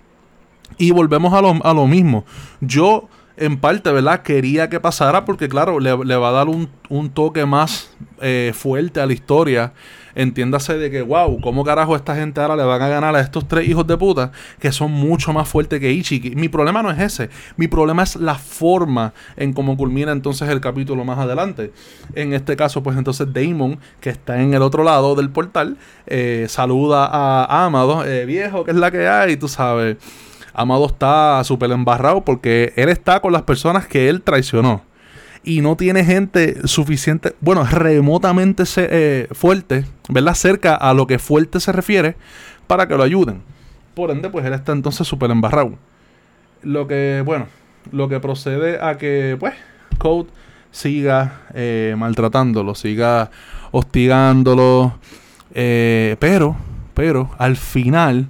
Y 0.78 0.90
volvemos 0.90 1.32
a 1.34 1.42
lo, 1.42 1.64
a 1.64 1.74
lo 1.74 1.86
mismo. 1.86 2.24
Yo, 2.60 3.08
en 3.36 3.58
parte, 3.58 3.90
¿verdad? 3.92 4.22
Quería 4.22 4.68
que 4.68 4.80
pasara 4.80 5.24
porque, 5.24 5.48
claro, 5.48 5.80
le, 5.80 5.92
va 5.94 6.28
a 6.28 6.32
dar 6.32 6.48
un, 6.48 6.68
un 6.88 7.10
toque 7.10 7.46
más 7.46 7.90
eh, 8.20 8.52
fuerte 8.54 9.00
a 9.00 9.06
la 9.06 9.12
historia 9.12 9.72
entiéndase 10.14 10.76
de 10.76 10.90
que, 10.90 11.02
wow, 11.02 11.40
¿cómo 11.40 11.64
carajo 11.64 11.96
esta 11.96 12.14
gente 12.14 12.40
ahora 12.40 12.56
le 12.56 12.64
van 12.64 12.82
a 12.82 12.88
ganar 12.88 13.16
a 13.16 13.20
estos 13.20 13.46
tres 13.48 13.68
hijos 13.68 13.86
de 13.86 13.96
puta 13.96 14.32
que 14.58 14.72
son 14.72 14.90
mucho 14.90 15.32
más 15.32 15.48
fuertes 15.48 15.80
que 15.80 15.90
Ichi? 15.90 16.32
Mi 16.36 16.48
problema 16.48 16.82
no 16.82 16.90
es 16.90 16.98
ese, 16.98 17.30
mi 17.56 17.68
problema 17.68 18.02
es 18.02 18.16
la 18.16 18.34
forma 18.34 19.12
en 19.36 19.52
cómo 19.52 19.76
culmina 19.76 20.12
entonces 20.12 20.48
el 20.48 20.60
capítulo 20.60 21.04
más 21.04 21.18
adelante. 21.18 21.72
En 22.14 22.32
este 22.32 22.56
caso, 22.56 22.82
pues 22.82 22.96
entonces 22.96 23.28
Damon, 23.32 23.78
que 24.00 24.10
está 24.10 24.40
en 24.40 24.54
el 24.54 24.62
otro 24.62 24.84
lado 24.84 25.14
del 25.14 25.30
portal, 25.30 25.76
eh, 26.06 26.46
saluda 26.48 27.06
a 27.06 27.64
Amado, 27.64 28.04
eh, 28.04 28.26
viejo, 28.26 28.64
que 28.64 28.72
es 28.72 28.76
la 28.76 28.90
que 28.90 29.08
hay, 29.08 29.36
tú 29.36 29.48
sabes. 29.48 29.96
Amado 30.54 30.86
está 30.86 31.42
súper 31.44 31.70
embarrado 31.70 32.24
porque 32.24 32.72
él 32.76 32.88
está 32.88 33.20
con 33.20 33.32
las 33.32 33.42
personas 33.42 33.86
que 33.86 34.08
él 34.08 34.22
traicionó 34.22 34.82
y 35.44 35.60
no 35.60 35.76
tiene 35.76 36.04
gente 36.04 36.66
suficiente, 36.66 37.34
bueno, 37.40 37.64
remotamente 37.64 38.64
eh, 38.76 39.28
fuerte, 39.32 39.84
¿verdad? 40.08 40.34
Cerca 40.34 40.74
a 40.74 40.94
lo 40.94 41.06
que 41.06 41.18
fuerte 41.18 41.60
se 41.60 41.72
refiere 41.72 42.16
para 42.66 42.86
que 42.86 42.96
lo 42.96 43.02
ayuden. 43.02 43.42
Por 43.94 44.10
ende, 44.10 44.30
pues 44.30 44.46
él 44.46 44.52
está 44.52 44.72
entonces 44.72 45.06
súper 45.06 45.30
embarrado. 45.30 45.74
Lo 46.62 46.86
que, 46.86 47.22
bueno, 47.24 47.46
lo 47.90 48.08
que 48.08 48.20
procede 48.20 48.80
a 48.80 48.96
que, 48.98 49.36
pues, 49.38 49.54
Code 49.98 50.28
siga 50.70 51.42
eh, 51.54 51.94
maltratándolo, 51.98 52.74
siga 52.74 53.30
hostigándolo. 53.72 54.98
Eh, 55.54 56.16
pero, 56.20 56.56
pero, 56.94 57.30
al 57.36 57.56
final, 57.56 58.28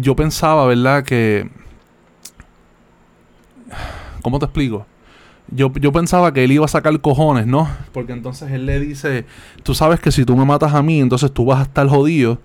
yo 0.00 0.16
pensaba, 0.16 0.66
¿verdad? 0.66 1.04
Que... 1.04 1.50
¿Cómo 4.22 4.38
te 4.38 4.46
explico? 4.46 4.86
yo, 5.50 5.72
yo 5.80 5.92
pensaba 5.92 6.32
que 6.32 6.44
él 6.44 6.52
iba 6.52 6.64
a 6.64 6.68
sacar 6.68 6.98
cojones, 7.00 7.46
¿no? 7.46 7.68
Porque 7.92 8.12
entonces 8.12 8.50
él 8.52 8.66
le 8.66 8.80
dice, 8.80 9.24
tú 9.62 9.74
sabes 9.74 10.00
que 10.00 10.12
si 10.12 10.24
tú 10.24 10.36
me 10.36 10.44
matas 10.44 10.74
a 10.74 10.82
mí, 10.82 11.00
entonces 11.00 11.32
tú 11.32 11.46
vas 11.46 11.60
a 11.60 11.62
estar 11.62 11.88
jodido, 11.88 12.38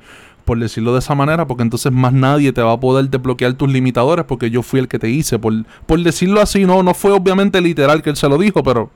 por 0.46 0.60
decirlo 0.60 0.94
de 0.94 1.00
esa 1.00 1.16
manera, 1.16 1.48
porque 1.48 1.64
entonces 1.64 1.92
más 1.92 2.14
nadie 2.14 2.52
te 2.54 2.62
va 2.62 2.74
a 2.74 2.80
poder 2.80 3.10
desbloquear 3.10 3.54
tus 3.54 3.72
limitadores 3.72 4.26
porque 4.26 4.50
yo 4.50 4.62
fui 4.62 4.80
el 4.80 4.88
que 4.88 5.00
te 5.00 5.10
hice. 5.10 5.40
Por, 5.40 5.66
por 5.86 6.02
decirlo 6.02 6.42
así, 6.42 6.66
no, 6.66 6.84
no 6.84 6.94
fue 6.94 7.12
obviamente 7.12 7.60
literal 7.62 8.02
que 8.02 8.10
él 8.10 8.16
se 8.16 8.28
lo 8.28 8.38
dijo, 8.38 8.64
pero 8.64 8.90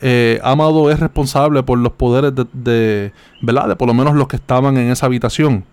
eh, 0.00 0.38
Amado 0.42 0.90
es 0.90 1.00
responsable 1.00 1.62
por 1.62 1.78
los 1.78 1.92
poderes 1.92 2.34
de, 2.34 2.46
de, 2.52 3.12
¿verdad? 3.42 3.68
De 3.68 3.76
por 3.76 3.88
lo 3.88 3.94
menos 3.94 4.14
los 4.14 4.28
que 4.28 4.36
estaban 4.36 4.76
en 4.76 4.90
esa 4.90 5.06
habitación. 5.06 5.64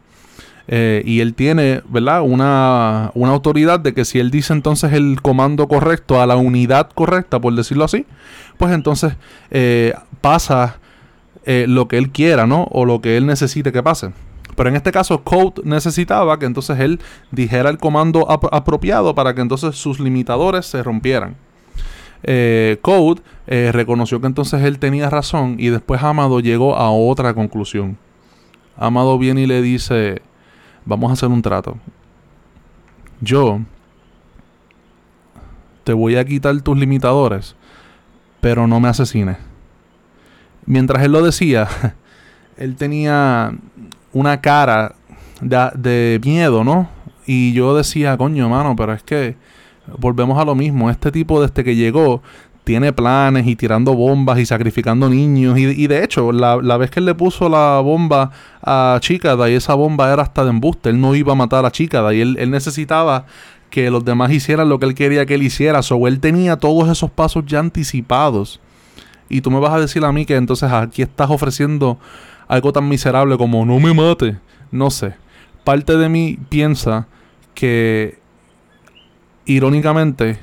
Eh, 0.70 1.02
y 1.06 1.22
él 1.22 1.34
tiene, 1.34 1.82
¿verdad? 1.88 2.22
Una, 2.22 3.12
una, 3.14 3.32
autoridad 3.32 3.80
de 3.80 3.94
que 3.94 4.04
si 4.04 4.20
él 4.20 4.32
dice 4.32 4.52
entonces 4.52 4.92
el 4.92 5.22
comando 5.22 5.68
correcto 5.68 6.22
a 6.22 6.26
la 6.26 6.36
unidad 6.36 6.90
correcta, 6.94 7.40
por 7.40 7.56
decirlo 7.56 7.86
así, 7.86 8.06
pues 8.58 8.74
entonces 8.74 9.16
eh, 9.50 9.94
pasa 10.20 10.78
eh, 11.46 11.66
lo 11.70 11.88
que 11.88 11.98
él 11.98 12.10
quiera, 12.10 12.48
¿no? 12.48 12.68
O 12.72 12.84
lo 12.84 13.00
que 13.00 13.16
él 13.16 13.26
necesite 13.26 13.72
que 13.72 13.82
pase. 13.82 14.12
Pero 14.58 14.70
en 14.70 14.76
este 14.76 14.92
caso, 14.92 15.24
Code 15.24 15.62
necesitaba 15.64 16.38
que 16.38 16.46
entonces 16.46 16.78
él 16.80 17.00
dijera 17.32 17.70
el 17.70 17.78
comando 17.78 18.30
apropiado 18.30 19.16
para 19.16 19.36
que 19.36 19.42
entonces 19.42 19.76
sus 19.76 20.00
limitadores 20.00 20.66
se 20.66 20.84
rompieran. 20.84 21.36
Code 22.82 23.22
reconoció 23.46 24.20
que 24.20 24.26
entonces 24.26 24.64
él 24.64 24.80
tenía 24.80 25.12
razón 25.12 25.58
y 25.60 25.70
después 25.70 26.02
Amado 26.02 26.40
llegó 26.40 26.76
a 26.76 26.90
otra 26.90 27.36
conclusión. 27.36 28.00
Amado 28.76 29.20
viene 29.20 29.42
y 29.42 29.46
le 29.46 29.62
dice, 29.62 30.24
vamos 30.88 31.10
a 31.10 31.14
hacer 31.14 31.30
un 31.30 31.42
trato. 31.42 31.78
Yo 33.22 33.60
te 35.84 35.94
voy 35.94 36.16
a 36.16 36.26
quitar 36.26 36.60
tus 36.62 36.78
limitadores, 36.78 37.56
pero 38.42 38.68
no 38.68 38.80
me 38.80 38.88
asesines. 38.88 39.38
Mientras 40.66 41.04
él 41.04 41.12
lo 41.12 41.24
decía, 41.24 41.68
él 42.58 42.76
tenía 42.76 43.54
una 44.14 44.42
cara 44.42 44.96
de, 45.42 46.20
miedo, 46.24 46.64
¿no? 46.64 46.90
Y 47.26 47.54
yo 47.54 47.76
decía, 47.76 48.18
coño, 48.18 48.50
mano, 48.50 48.76
pero 48.76 48.94
es 48.94 49.04
que 49.04 49.36
volvemos 49.98 50.40
a 50.40 50.46
lo 50.46 50.56
mismo. 50.56 50.90
Este 50.90 51.12
tipo, 51.12 51.42
desde 51.42 51.64
que 51.64 51.76
llegó, 51.76 52.22
tiene 52.68 52.92
planes 52.92 53.48
y 53.48 53.56
tirando 53.56 53.94
bombas 53.94 54.40
y 54.40 54.46
sacrificando 54.46 55.10
niños. 55.10 55.58
Y, 55.58 55.88
de 55.88 56.04
hecho, 56.04 56.34
la, 56.34 56.78
vez 56.78 56.92
que 56.92 57.00
él 57.00 57.06
le 57.06 57.16
puso 57.16 57.48
la 57.48 57.80
bomba 57.80 58.32
a 58.62 58.98
Chicada 59.00 59.50
y 59.50 59.54
esa 59.54 59.74
bomba 59.74 60.12
era 60.12 60.24
hasta 60.24 60.44
de 60.44 60.50
embuste, 60.50 60.90
él 60.90 61.00
no 61.00 61.16
iba 61.16 61.32
a 61.32 61.36
matar 61.36 61.66
a 61.66 61.72
Chicada 61.72 62.14
y 62.14 62.20
él, 62.20 62.36
él 62.38 62.52
necesitaba 62.52 63.26
que 63.70 63.90
los 63.90 64.04
demás 64.04 64.34
hicieran 64.34 64.68
lo 64.68 64.80
que 64.80 64.86
él 64.86 64.96
quería 64.96 65.26
que 65.26 65.36
él 65.36 65.44
hiciera. 65.44 65.80
O 65.92 66.08
él 66.10 66.20
tenía 66.20 66.58
todos 66.58 66.90
esos 66.90 67.10
pasos 67.10 67.46
ya 67.46 67.60
anticipados. 67.60 68.60
Y 69.30 69.40
tú 69.40 69.50
me 69.50 69.62
vas 69.62 69.72
a 69.72 69.80
decir 69.80 70.04
a 70.04 70.12
mí 70.12 70.26
que 70.26 70.36
entonces 70.36 70.70
aquí 70.70 71.04
estás 71.04 71.30
ofreciendo 71.30 71.98
algo 72.50 72.74
tan 72.74 72.90
miserable 72.90 73.38
como 73.38 73.66
no 73.66 73.80
me 73.80 73.94
mate. 73.94 74.36
No 74.72 74.92
sé. 74.92 75.14
Parte 75.64 75.96
de 75.96 76.10
mí 76.10 76.38
piensa 76.50 77.08
que, 77.54 78.20
irónicamente, 79.46 80.38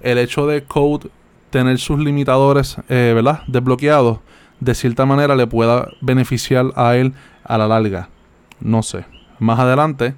el 0.00 0.18
hecho 0.18 0.48
de 0.48 0.64
Code 0.64 1.08
tener 1.50 1.78
sus 1.78 1.98
limitadores, 1.98 2.76
eh, 2.88 3.12
¿verdad? 3.14 3.42
Desbloqueados, 3.46 4.18
de 4.60 4.74
cierta 4.74 5.06
manera 5.06 5.34
le 5.36 5.46
pueda 5.46 5.88
beneficiar 6.00 6.66
a 6.76 6.96
él 6.96 7.12
a 7.44 7.58
la 7.58 7.68
larga. 7.68 8.08
No 8.60 8.82
sé. 8.82 9.04
Más 9.38 9.58
adelante, 9.58 10.14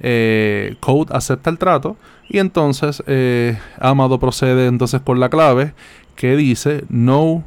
eh, 0.00 0.76
Code 0.80 1.14
acepta 1.14 1.50
el 1.50 1.58
trato 1.58 1.96
y 2.28 2.38
entonces 2.38 3.02
eh, 3.06 3.58
Amado 3.80 4.20
procede 4.20 4.66
entonces 4.66 5.00
con 5.00 5.18
la 5.18 5.30
clave 5.30 5.72
que 6.14 6.36
dice 6.36 6.84
no 6.88 7.42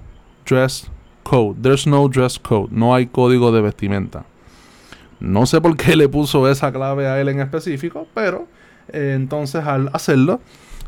dress 0.48 0.89
code. 1.24 1.56
There's 1.62 1.86
no 1.86 2.08
dress 2.08 2.39
code. 2.39 2.70
No 2.72 2.96
hay 2.96 3.06
código 3.06 3.52
de 3.52 3.62
vestimenta. 3.62 4.26
No 5.20 5.46
sé 5.46 5.62
por 5.62 5.78
qué 5.78 5.96
le 5.96 6.10
puso 6.10 6.50
esa 6.50 6.72
clave 6.72 7.08
a 7.08 7.22
él 7.22 7.30
en 7.30 7.39
específico, 7.39 8.08
pero 8.15 8.48
entonces 8.91 9.63
al 9.63 9.89
hacerlo, 9.94 10.41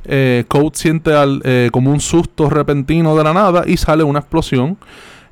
eh, 0.05 0.45
Code 0.47 0.71
siente 0.73 1.13
al, 1.13 1.41
eh, 1.43 1.69
como 1.71 1.91
un 1.91 1.99
susto 1.99 2.49
repentino 2.49 3.15
de 3.15 3.23
la 3.23 3.33
nada 3.33 3.63
y 3.65 3.77
sale 3.77 4.03
una 4.03 4.19
explosión. 4.19 4.77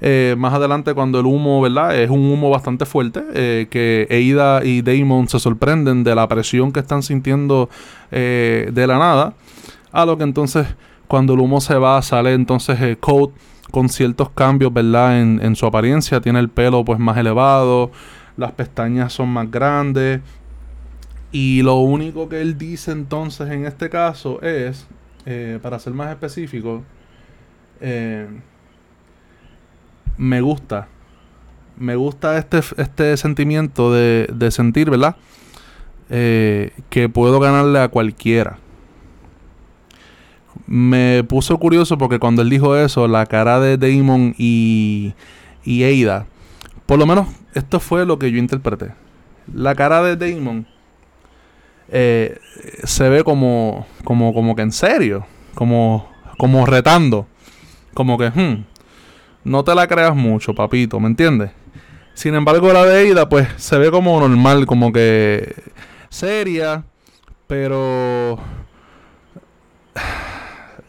Eh, 0.03 0.33
más 0.37 0.53
adelante 0.53 0.95
cuando 0.95 1.19
el 1.19 1.27
humo, 1.27 1.61
¿verdad? 1.61 1.95
Es 1.95 2.09
un 2.09 2.31
humo 2.31 2.49
bastante 2.49 2.85
fuerte, 2.85 3.67
que 3.69 4.07
Eida 4.09 4.65
y 4.65 4.81
Damon 4.81 5.27
se 5.29 5.39
sorprenden 5.39 6.03
de 6.03 6.15
la 6.15 6.27
presión 6.27 6.71
que 6.71 6.79
están 6.79 7.03
sintiendo 7.03 7.69
de 8.09 8.85
la 8.87 8.97
nada. 8.97 9.33
A 9.91 10.05
lo 10.05 10.17
que 10.17 10.23
entonces 10.23 10.65
cuando 11.07 11.33
el 11.33 11.39
humo 11.41 11.61
se 11.61 11.75
va 11.75 12.01
sale 12.01 12.33
entonces 12.33 12.97
Code 12.99 13.33
con 13.69 13.89
ciertos 13.89 14.31
cambios, 14.31 14.73
¿verdad? 14.73 15.21
En, 15.21 15.39
en 15.43 15.55
su 15.55 15.67
apariencia, 15.67 16.19
tiene 16.19 16.39
el 16.39 16.49
pelo 16.49 16.83
pues 16.83 16.97
más 16.97 17.15
elevado, 17.17 17.91
las 18.37 18.53
pestañas 18.53 19.13
son 19.13 19.29
más 19.29 19.51
grandes, 19.51 20.21
y 21.31 21.61
lo 21.61 21.77
único 21.77 22.27
que 22.27 22.41
él 22.41 22.57
dice 22.57 22.91
entonces 22.91 23.49
en 23.49 23.65
este 23.65 23.89
caso 23.89 24.41
es, 24.41 24.87
eh, 25.25 25.59
para 25.61 25.79
ser 25.79 25.93
más 25.93 26.09
específico, 26.09 26.83
eh, 27.79 28.27
me 30.17 30.41
gusta. 30.41 30.87
Me 31.77 31.95
gusta 31.95 32.37
este, 32.37 32.59
este 32.77 33.17
sentimiento 33.17 33.91
de, 33.93 34.27
de 34.33 34.51
sentir, 34.51 34.89
¿verdad? 34.89 35.15
Eh, 36.09 36.71
que 36.89 37.07
puedo 37.07 37.39
ganarle 37.39 37.79
a 37.79 37.87
cualquiera. 37.87 38.59
Me 40.67 41.23
puso 41.23 41.57
curioso 41.57 41.97
porque 41.97 42.19
cuando 42.19 42.41
él 42.41 42.49
dijo 42.49 42.75
eso, 42.75 43.07
la 43.07 43.25
cara 43.25 43.59
de 43.61 43.77
Damon 43.77 44.35
y, 44.37 45.13
y 45.63 46.05
Ada, 46.05 46.25
por 46.85 46.99
lo 46.99 47.05
menos 47.05 47.27
esto 47.53 47.79
fue 47.79 48.05
lo 48.05 48.19
que 48.19 48.31
yo 48.31 48.37
interpreté. 48.37 48.91
La 49.53 49.73
cara 49.73 50.03
de 50.03 50.17
Damon 50.17 50.67
eh, 51.91 52.39
se 52.85 53.09
ve 53.09 53.23
como, 53.23 53.85
como, 54.05 54.33
como 54.33 54.55
que 54.55 54.61
en 54.61 54.71
serio, 54.71 55.25
como, 55.53 56.09
como 56.37 56.65
retando, 56.65 57.27
como 57.93 58.17
que, 58.17 58.29
hmm, 58.29 58.63
no 59.43 59.63
te 59.65 59.75
la 59.75 59.87
creas 59.87 60.15
mucho, 60.15 60.55
papito, 60.55 60.99
¿me 61.01 61.07
entiendes? 61.07 61.51
Sin 62.13 62.33
embargo, 62.33 62.71
la 62.71 62.85
de 62.85 63.09
Ida, 63.09 63.27
pues 63.27 63.47
se 63.57 63.77
ve 63.77 63.91
como 63.91 64.19
normal, 64.19 64.65
como 64.65 64.93
que 64.93 65.53
seria, 66.09 66.85
pero 67.47 68.39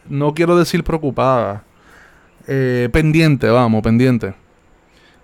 no 0.07 0.33
quiero 0.33 0.57
decir 0.57 0.85
preocupada, 0.85 1.65
eh, 2.47 2.87
pendiente, 2.93 3.49
vamos, 3.49 3.81
pendiente. 3.81 4.35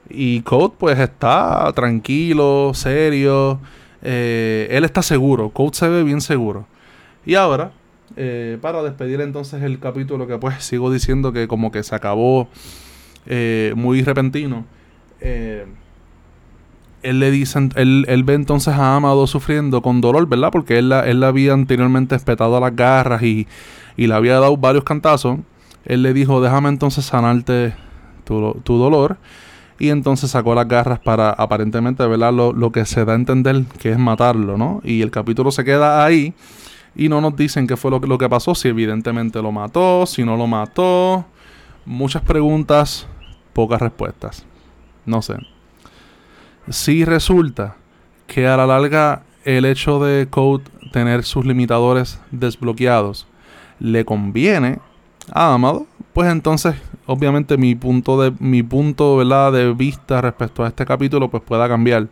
Y 0.10 0.42
Code, 0.42 0.76
pues 0.78 1.00
está 1.00 1.72
tranquilo, 1.74 2.72
serio 2.74 3.62
eh, 4.02 4.68
él 4.72 4.84
está 4.84 5.02
seguro, 5.02 5.50
Code 5.50 5.74
se 5.74 5.88
ve 5.90 6.04
bien 6.04 6.22
seguro. 6.22 6.66
Y 7.26 7.36
ahora, 7.36 7.72
eh, 8.16 8.58
para 8.62 8.82
despedir 8.82 9.22
entonces 9.22 9.62
el 9.64 9.80
capítulo 9.80 10.28
que 10.28 10.38
pues 10.38 10.64
sigo 10.64 10.92
diciendo 10.92 11.34
que 11.34 11.48
como 11.48 11.72
que 11.72 11.84
se 11.84 11.96
acabó 11.96 12.48
eh, 13.26 13.74
muy 13.76 14.02
repentino. 14.02 14.66
él 15.22 15.68
le 17.02 17.32
dice, 17.32 17.60
él, 17.76 18.06
él, 18.08 18.24
ve 18.24 18.34
entonces 18.34 18.74
a 18.74 18.96
Amado 18.96 19.28
sufriendo 19.28 19.82
con 19.82 20.02
dolor, 20.02 20.28
¿verdad? 20.28 20.50
Porque 20.52 20.80
él 20.80 20.90
la, 20.90 21.08
él 21.08 21.24
había 21.24 21.54
anteriormente 21.54 22.16
espetado 22.16 22.58
a 22.58 22.60
las 22.60 22.76
garras 22.76 23.24
y, 23.24 23.48
y 23.98 24.08
le 24.08 24.14
había 24.14 24.40
dado 24.40 24.58
varios 24.58 24.84
cantazos. 24.84 25.40
Él 25.86 26.04
le 26.04 26.14
dijo, 26.14 26.42
déjame 26.42 26.70
entonces 26.70 27.06
sanarte 27.06 27.74
tu, 28.26 28.54
tu 28.64 28.78
dolor 28.78 29.18
y 29.80 29.89
entonces 29.89 30.32
sacó 30.32 30.54
las 30.54 30.68
garras 30.68 31.00
para 31.00 31.30
aparentemente 31.30 32.06
velar 32.06 32.34
lo, 32.34 32.72
que 32.72 32.86
se 32.86 33.06
da 33.06 33.13
a 33.13 33.15
entender 33.15 33.63
que 33.80 33.92
es 33.92 33.98
matarlo, 33.98 34.58
¿no? 34.58 34.82
Y 34.84 35.02
el 35.02 35.10
capítulo 35.10 35.52
se 35.52 35.63
queda 35.63 36.04
ahí 36.04 36.34
y 36.96 37.08
no 37.08 37.22
nos 37.22 37.36
dicen 37.36 37.65
qué 37.65 37.78
fue 37.78 37.89
lo, 37.89 38.00
lo 38.00 38.18
que 38.18 38.28
pasó, 38.28 38.54
si 38.54 38.68
evidentemente 38.68 39.42
lo 39.42 39.54
mató, 39.54 40.06
si 40.06 40.26
no 40.26 40.36
lo 40.36 40.48
mató. 40.48 41.26
Muchas 41.86 42.22
preguntas, 42.24 43.08
pocas 43.54 43.82
respuestas. 43.82 44.46
No 45.06 45.22
sé. 45.22 45.36
Si 46.70 47.06
resulta 47.06 47.78
que 48.28 48.48
a 48.48 48.58
la 48.58 48.68
larga 48.68 49.24
el 49.46 49.63
hecho 49.65 50.04
de 50.04 50.28
Code 50.30 50.65
tener 50.92 51.24
sus 51.24 51.46
limitadores 51.46 52.20
desbloqueados 52.32 53.28
le 53.80 54.04
conviene 54.04 54.80
a 55.32 55.54
Amado, 55.54 55.88
pues 56.13 56.30
entonces 56.32 56.76
obviamente 57.10 57.58
mi 57.58 57.74
punto 57.74 58.22
de 58.22 58.32
mi 58.39 58.62
punto 58.62 59.17
¿verdad? 59.17 59.52
de 59.52 59.74
vista 59.74 60.22
respecto 60.22 60.63
a 60.63 60.67
este 60.67 60.86
capítulo 60.86 61.30
pues 61.30 61.41
pueda 61.41 61.67
cambiar. 61.67 62.08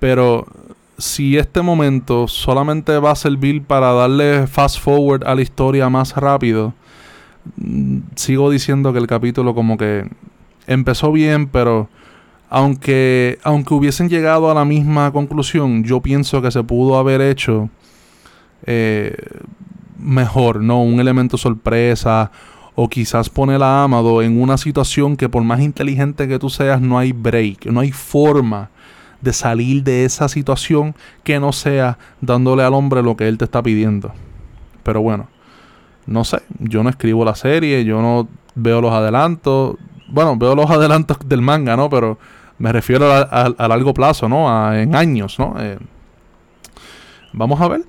Pero 0.00 0.46
si 0.98 1.38
este 1.38 1.62
momento 1.62 2.26
solamente 2.26 2.98
va 2.98 3.12
a 3.12 3.14
servir 3.14 3.62
para 3.62 3.92
darle 3.92 4.48
fast 4.48 4.80
forward 4.80 5.24
a 5.24 5.36
la 5.36 5.42
historia 5.42 5.88
más 5.88 6.16
rápido, 6.16 6.74
mm, 7.56 7.98
sigo 8.16 8.50
diciendo 8.50 8.92
que 8.92 8.98
el 8.98 9.06
capítulo 9.06 9.54
como 9.54 9.76
que 9.76 10.10
empezó 10.66 11.12
bien, 11.12 11.46
pero 11.46 11.88
aunque 12.50 13.38
aunque 13.44 13.72
hubiesen 13.72 14.08
llegado 14.08 14.50
a 14.50 14.54
la 14.54 14.64
misma 14.64 15.12
conclusión, 15.12 15.84
yo 15.84 16.00
pienso 16.00 16.42
que 16.42 16.50
se 16.50 16.64
pudo 16.64 16.98
haber 16.98 17.20
hecho 17.20 17.70
eh, 18.66 19.14
mejor, 19.96 20.60
¿no? 20.60 20.82
Un 20.82 20.98
elemento 20.98 21.38
sorpresa. 21.38 22.32
O 22.76 22.88
quizás 22.88 23.28
poner 23.28 23.62
a 23.62 23.82
Amado 23.82 24.22
en 24.22 24.40
una 24.40 24.56
situación 24.56 25.16
que 25.16 25.28
por 25.28 25.42
más 25.42 25.60
inteligente 25.60 26.28
que 26.28 26.38
tú 26.38 26.50
seas, 26.50 26.80
no 26.80 26.98
hay 26.98 27.12
break, 27.12 27.66
no 27.66 27.80
hay 27.80 27.90
forma 27.90 28.70
de 29.20 29.32
salir 29.32 29.82
de 29.82 30.04
esa 30.04 30.28
situación 30.28 30.94
que 31.24 31.40
no 31.40 31.52
sea 31.52 31.98
dándole 32.20 32.62
al 32.62 32.74
hombre 32.74 33.02
lo 33.02 33.16
que 33.16 33.28
él 33.28 33.38
te 33.38 33.44
está 33.44 33.62
pidiendo. 33.62 34.12
Pero 34.82 35.00
bueno, 35.00 35.28
no 36.06 36.24
sé, 36.24 36.38
yo 36.60 36.82
no 36.82 36.90
escribo 36.90 37.24
la 37.24 37.34
serie, 37.34 37.84
yo 37.84 38.00
no 38.00 38.28
veo 38.54 38.80
los 38.80 38.92
adelantos. 38.92 39.76
Bueno, 40.08 40.36
veo 40.36 40.54
los 40.54 40.70
adelantos 40.70 41.18
del 41.26 41.42
manga, 41.42 41.76
¿no? 41.76 41.90
Pero 41.90 42.18
me 42.58 42.72
refiero 42.72 43.12
a, 43.12 43.68
largo 43.68 43.92
plazo, 43.92 44.28
¿no? 44.28 44.72
en 44.72 44.94
años, 44.94 45.38
¿no? 45.38 45.54
Eh, 45.58 45.78
vamos 47.32 47.60
a 47.60 47.68
ver. 47.68 47.82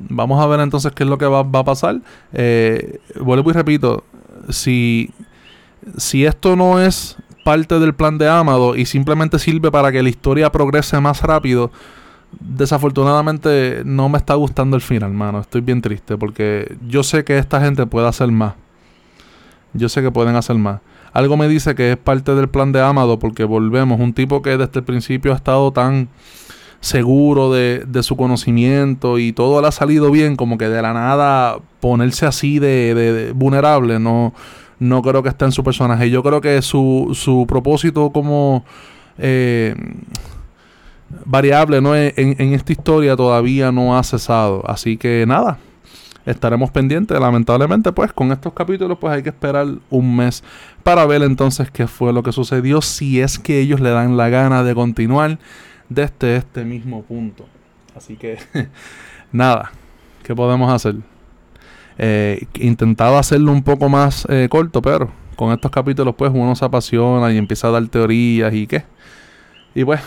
Vamos 0.00 0.40
a 0.40 0.46
ver 0.46 0.60
entonces 0.60 0.92
qué 0.92 1.02
es 1.02 1.08
lo 1.08 1.18
que 1.18 1.26
va, 1.26 1.40
a 1.40 1.64
pasar. 1.64 2.00
Eh, 2.32 3.00
vuelvo 3.20 3.50
y 3.50 3.52
repito, 3.52 4.04
si, 4.48 5.10
si 5.96 6.24
esto 6.24 6.56
no 6.56 6.80
es 6.80 7.16
parte 7.44 7.78
del 7.78 7.94
plan 7.94 8.18
de 8.18 8.28
Amado 8.28 8.76
y 8.76 8.84
simplemente 8.84 9.38
sirve 9.38 9.70
para 9.70 9.90
que 9.90 10.02
la 10.02 10.08
historia 10.08 10.52
progrese 10.52 11.00
más 11.00 11.22
rápido, 11.22 11.70
desafortunadamente 12.40 13.82
no 13.84 14.08
me 14.08 14.18
está 14.18 14.34
gustando 14.34 14.76
el 14.76 14.82
final, 14.82 15.12
mano. 15.12 15.40
Estoy 15.40 15.60
bien 15.60 15.80
triste 15.80 16.16
porque 16.18 16.76
yo 16.86 17.02
sé 17.02 17.24
que 17.24 17.38
esta 17.38 17.60
gente 17.60 17.86
puede 17.86 18.08
hacer 18.08 18.30
más. 18.30 18.54
Yo 19.72 19.88
sé 19.88 20.02
que 20.02 20.10
pueden 20.10 20.36
hacer 20.36 20.56
más. 20.56 20.80
Algo 21.12 21.36
me 21.36 21.48
dice 21.48 21.74
que 21.74 21.92
es 21.92 21.96
parte 21.96 22.34
del 22.34 22.48
plan 22.48 22.72
de 22.72 22.80
Amado 22.80 23.18
porque 23.18 23.44
volvemos, 23.44 23.98
un 24.00 24.12
tipo 24.12 24.42
que 24.42 24.56
desde 24.56 24.80
el 24.80 24.84
principio 24.84 25.32
ha 25.32 25.36
estado 25.36 25.72
tan 25.72 26.08
seguro 26.80 27.52
de, 27.52 28.02
su 28.02 28.16
conocimiento 28.16 29.18
y 29.18 29.32
todo 29.32 29.60
le 29.60 29.68
ha 29.68 29.72
salido 29.72 30.10
bien, 30.10 30.36
como 30.36 30.58
que 30.58 30.68
de 30.68 30.80
la 30.80 30.92
nada 30.92 31.58
ponerse 31.80 32.26
así 32.26 32.58
de, 32.58 33.32
vulnerable, 33.34 33.98
no, 33.98 34.32
no 34.78 35.02
creo 35.02 35.22
que 35.22 35.28
esté 35.28 35.44
en 35.44 35.52
su 35.52 35.64
personaje. 35.64 36.10
Yo 36.10 36.22
creo 36.22 36.40
que 36.40 36.62
su, 36.62 37.10
su 37.14 37.46
propósito 37.48 38.10
como 38.10 38.64
eh, 39.18 39.74
variable 41.24 41.80
¿no? 41.80 41.96
en, 41.96 42.12
en 42.16 42.54
esta 42.54 42.72
historia 42.72 43.16
todavía 43.16 43.72
no 43.72 43.98
ha 43.98 44.02
cesado. 44.02 44.62
Así 44.68 44.96
que 44.96 45.24
nada, 45.26 45.58
estaremos 46.30 46.70
pendientes. 46.70 47.18
Lamentablemente, 47.18 47.92
pues 47.92 48.12
con 48.12 48.30
estos 48.32 48.52
capítulos, 48.52 48.98
pues 49.00 49.14
hay 49.14 49.22
que 49.22 49.30
esperar 49.30 49.66
un 49.90 50.16
mes 50.16 50.44
para 50.82 51.04
ver 51.06 51.22
entonces 51.22 51.70
qué 51.70 51.86
fue 51.86 52.12
lo 52.12 52.22
que 52.22 52.32
sucedió, 52.32 52.82
si 52.82 53.20
es 53.20 53.38
que 53.38 53.60
ellos 53.60 53.80
le 53.80 53.90
dan 53.90 54.16
la 54.16 54.28
gana 54.28 54.62
de 54.62 54.74
continuar 54.74 55.38
desde 55.88 56.36
este 56.36 56.64
mismo 56.64 57.02
punto. 57.02 57.46
Así 57.96 58.16
que, 58.16 58.38
nada, 59.32 59.72
¿qué 60.22 60.34
podemos 60.34 60.72
hacer? 60.72 60.96
Eh, 61.98 62.46
intentaba 62.54 63.18
hacerlo 63.18 63.52
un 63.52 63.62
poco 63.62 63.88
más 63.88 64.26
eh, 64.28 64.48
corto, 64.48 64.80
pero 64.80 65.10
con 65.38 65.52
estos 65.52 65.70
capítulos, 65.70 66.16
pues 66.16 66.32
uno 66.34 66.56
se 66.56 66.64
apasiona 66.64 67.32
y 67.32 67.38
empieza 67.38 67.68
a 67.68 67.70
dar 67.70 67.86
teorías 67.86 68.52
y 68.52 68.66
qué. 68.66 68.84
Y 69.72 69.84
pues, 69.84 70.00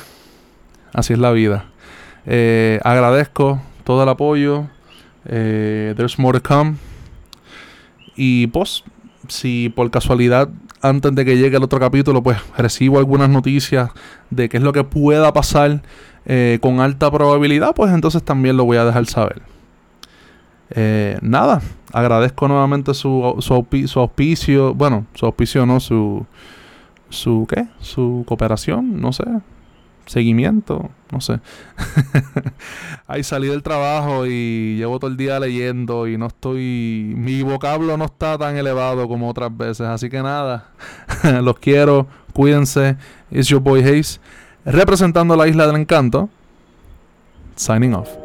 así 0.93 1.13
es 1.13 1.19
la 1.19 1.31
vida. 1.31 1.65
Eh, 2.25 2.81
agradezco 2.83 3.61
todo 3.85 4.03
el 4.03 4.09
apoyo. 4.09 4.67
Eh, 5.25 5.93
there's 5.95 6.19
more 6.19 6.37
to 6.37 6.43
come. 6.45 6.75
Y 8.17 8.47
pues, 8.47 8.83
si 9.29 9.69
por 9.69 9.89
casualidad 9.89 10.49
antes 10.81 11.13
de 11.15 11.25
que 11.25 11.37
llegue 11.37 11.57
el 11.57 11.63
otro 11.63 11.79
capítulo, 11.79 12.23
pues 12.23 12.37
recibo 12.57 12.97
algunas 12.99 13.29
noticias 13.29 13.89
de 14.29 14.49
qué 14.49 14.57
es 14.57 14.63
lo 14.63 14.73
que 14.73 14.83
pueda 14.83 15.31
pasar 15.33 15.81
eh, 16.25 16.59
con 16.61 16.79
alta 16.79 17.09
probabilidad, 17.11 17.73
pues 17.75 17.91
entonces 17.93 18.23
también 18.23 18.57
lo 18.57 18.65
voy 18.65 18.77
a 18.77 18.85
dejar 18.85 19.05
saber. 19.05 19.41
Eh, 20.73 21.17
nada, 21.21 21.61
agradezco 21.91 22.47
nuevamente 22.47 22.93
su, 22.93 23.35
su, 23.39 23.87
su, 23.87 23.99
auspicio, 23.99 24.73
bueno, 24.73 25.05
su 25.13 25.25
auspicio 25.25 25.65
no, 25.65 25.79
su, 25.79 26.25
su, 27.09 27.45
¿qué? 27.49 27.67
Su 27.79 28.23
cooperación, 28.25 29.01
no 29.01 29.11
sé, 29.11 29.25
seguimiento, 30.05 30.89
no 31.11 31.21
sé. 31.21 31.39
Ahí 33.07 33.23
salí 33.23 33.47
del 33.47 33.63
trabajo 33.63 34.25
y 34.25 34.77
llevo 34.77 34.99
todo 34.99 35.11
el 35.11 35.17
día 35.17 35.39
leyendo 35.39 36.07
y 36.07 36.17
no 36.17 36.27
estoy, 36.27 37.13
mi 37.17 37.41
vocablo 37.43 37.97
no 37.97 38.05
está 38.05 38.37
tan 38.37 38.57
elevado 38.57 39.07
como 39.07 39.29
otras 39.29 39.55
veces, 39.55 39.87
así 39.87 40.09
que 40.09 40.21
nada, 40.21 40.69
los 41.41 41.59
quiero, 41.59 42.07
cuídense, 42.33 42.97
it's 43.29 43.47
your 43.47 43.61
boy 43.61 43.81
Hayes, 43.81 44.19
representando 44.65 45.35
la 45.35 45.47
isla 45.47 45.67
del 45.67 45.75
encanto, 45.75 46.29
signing 47.55 47.93
off. 47.93 48.20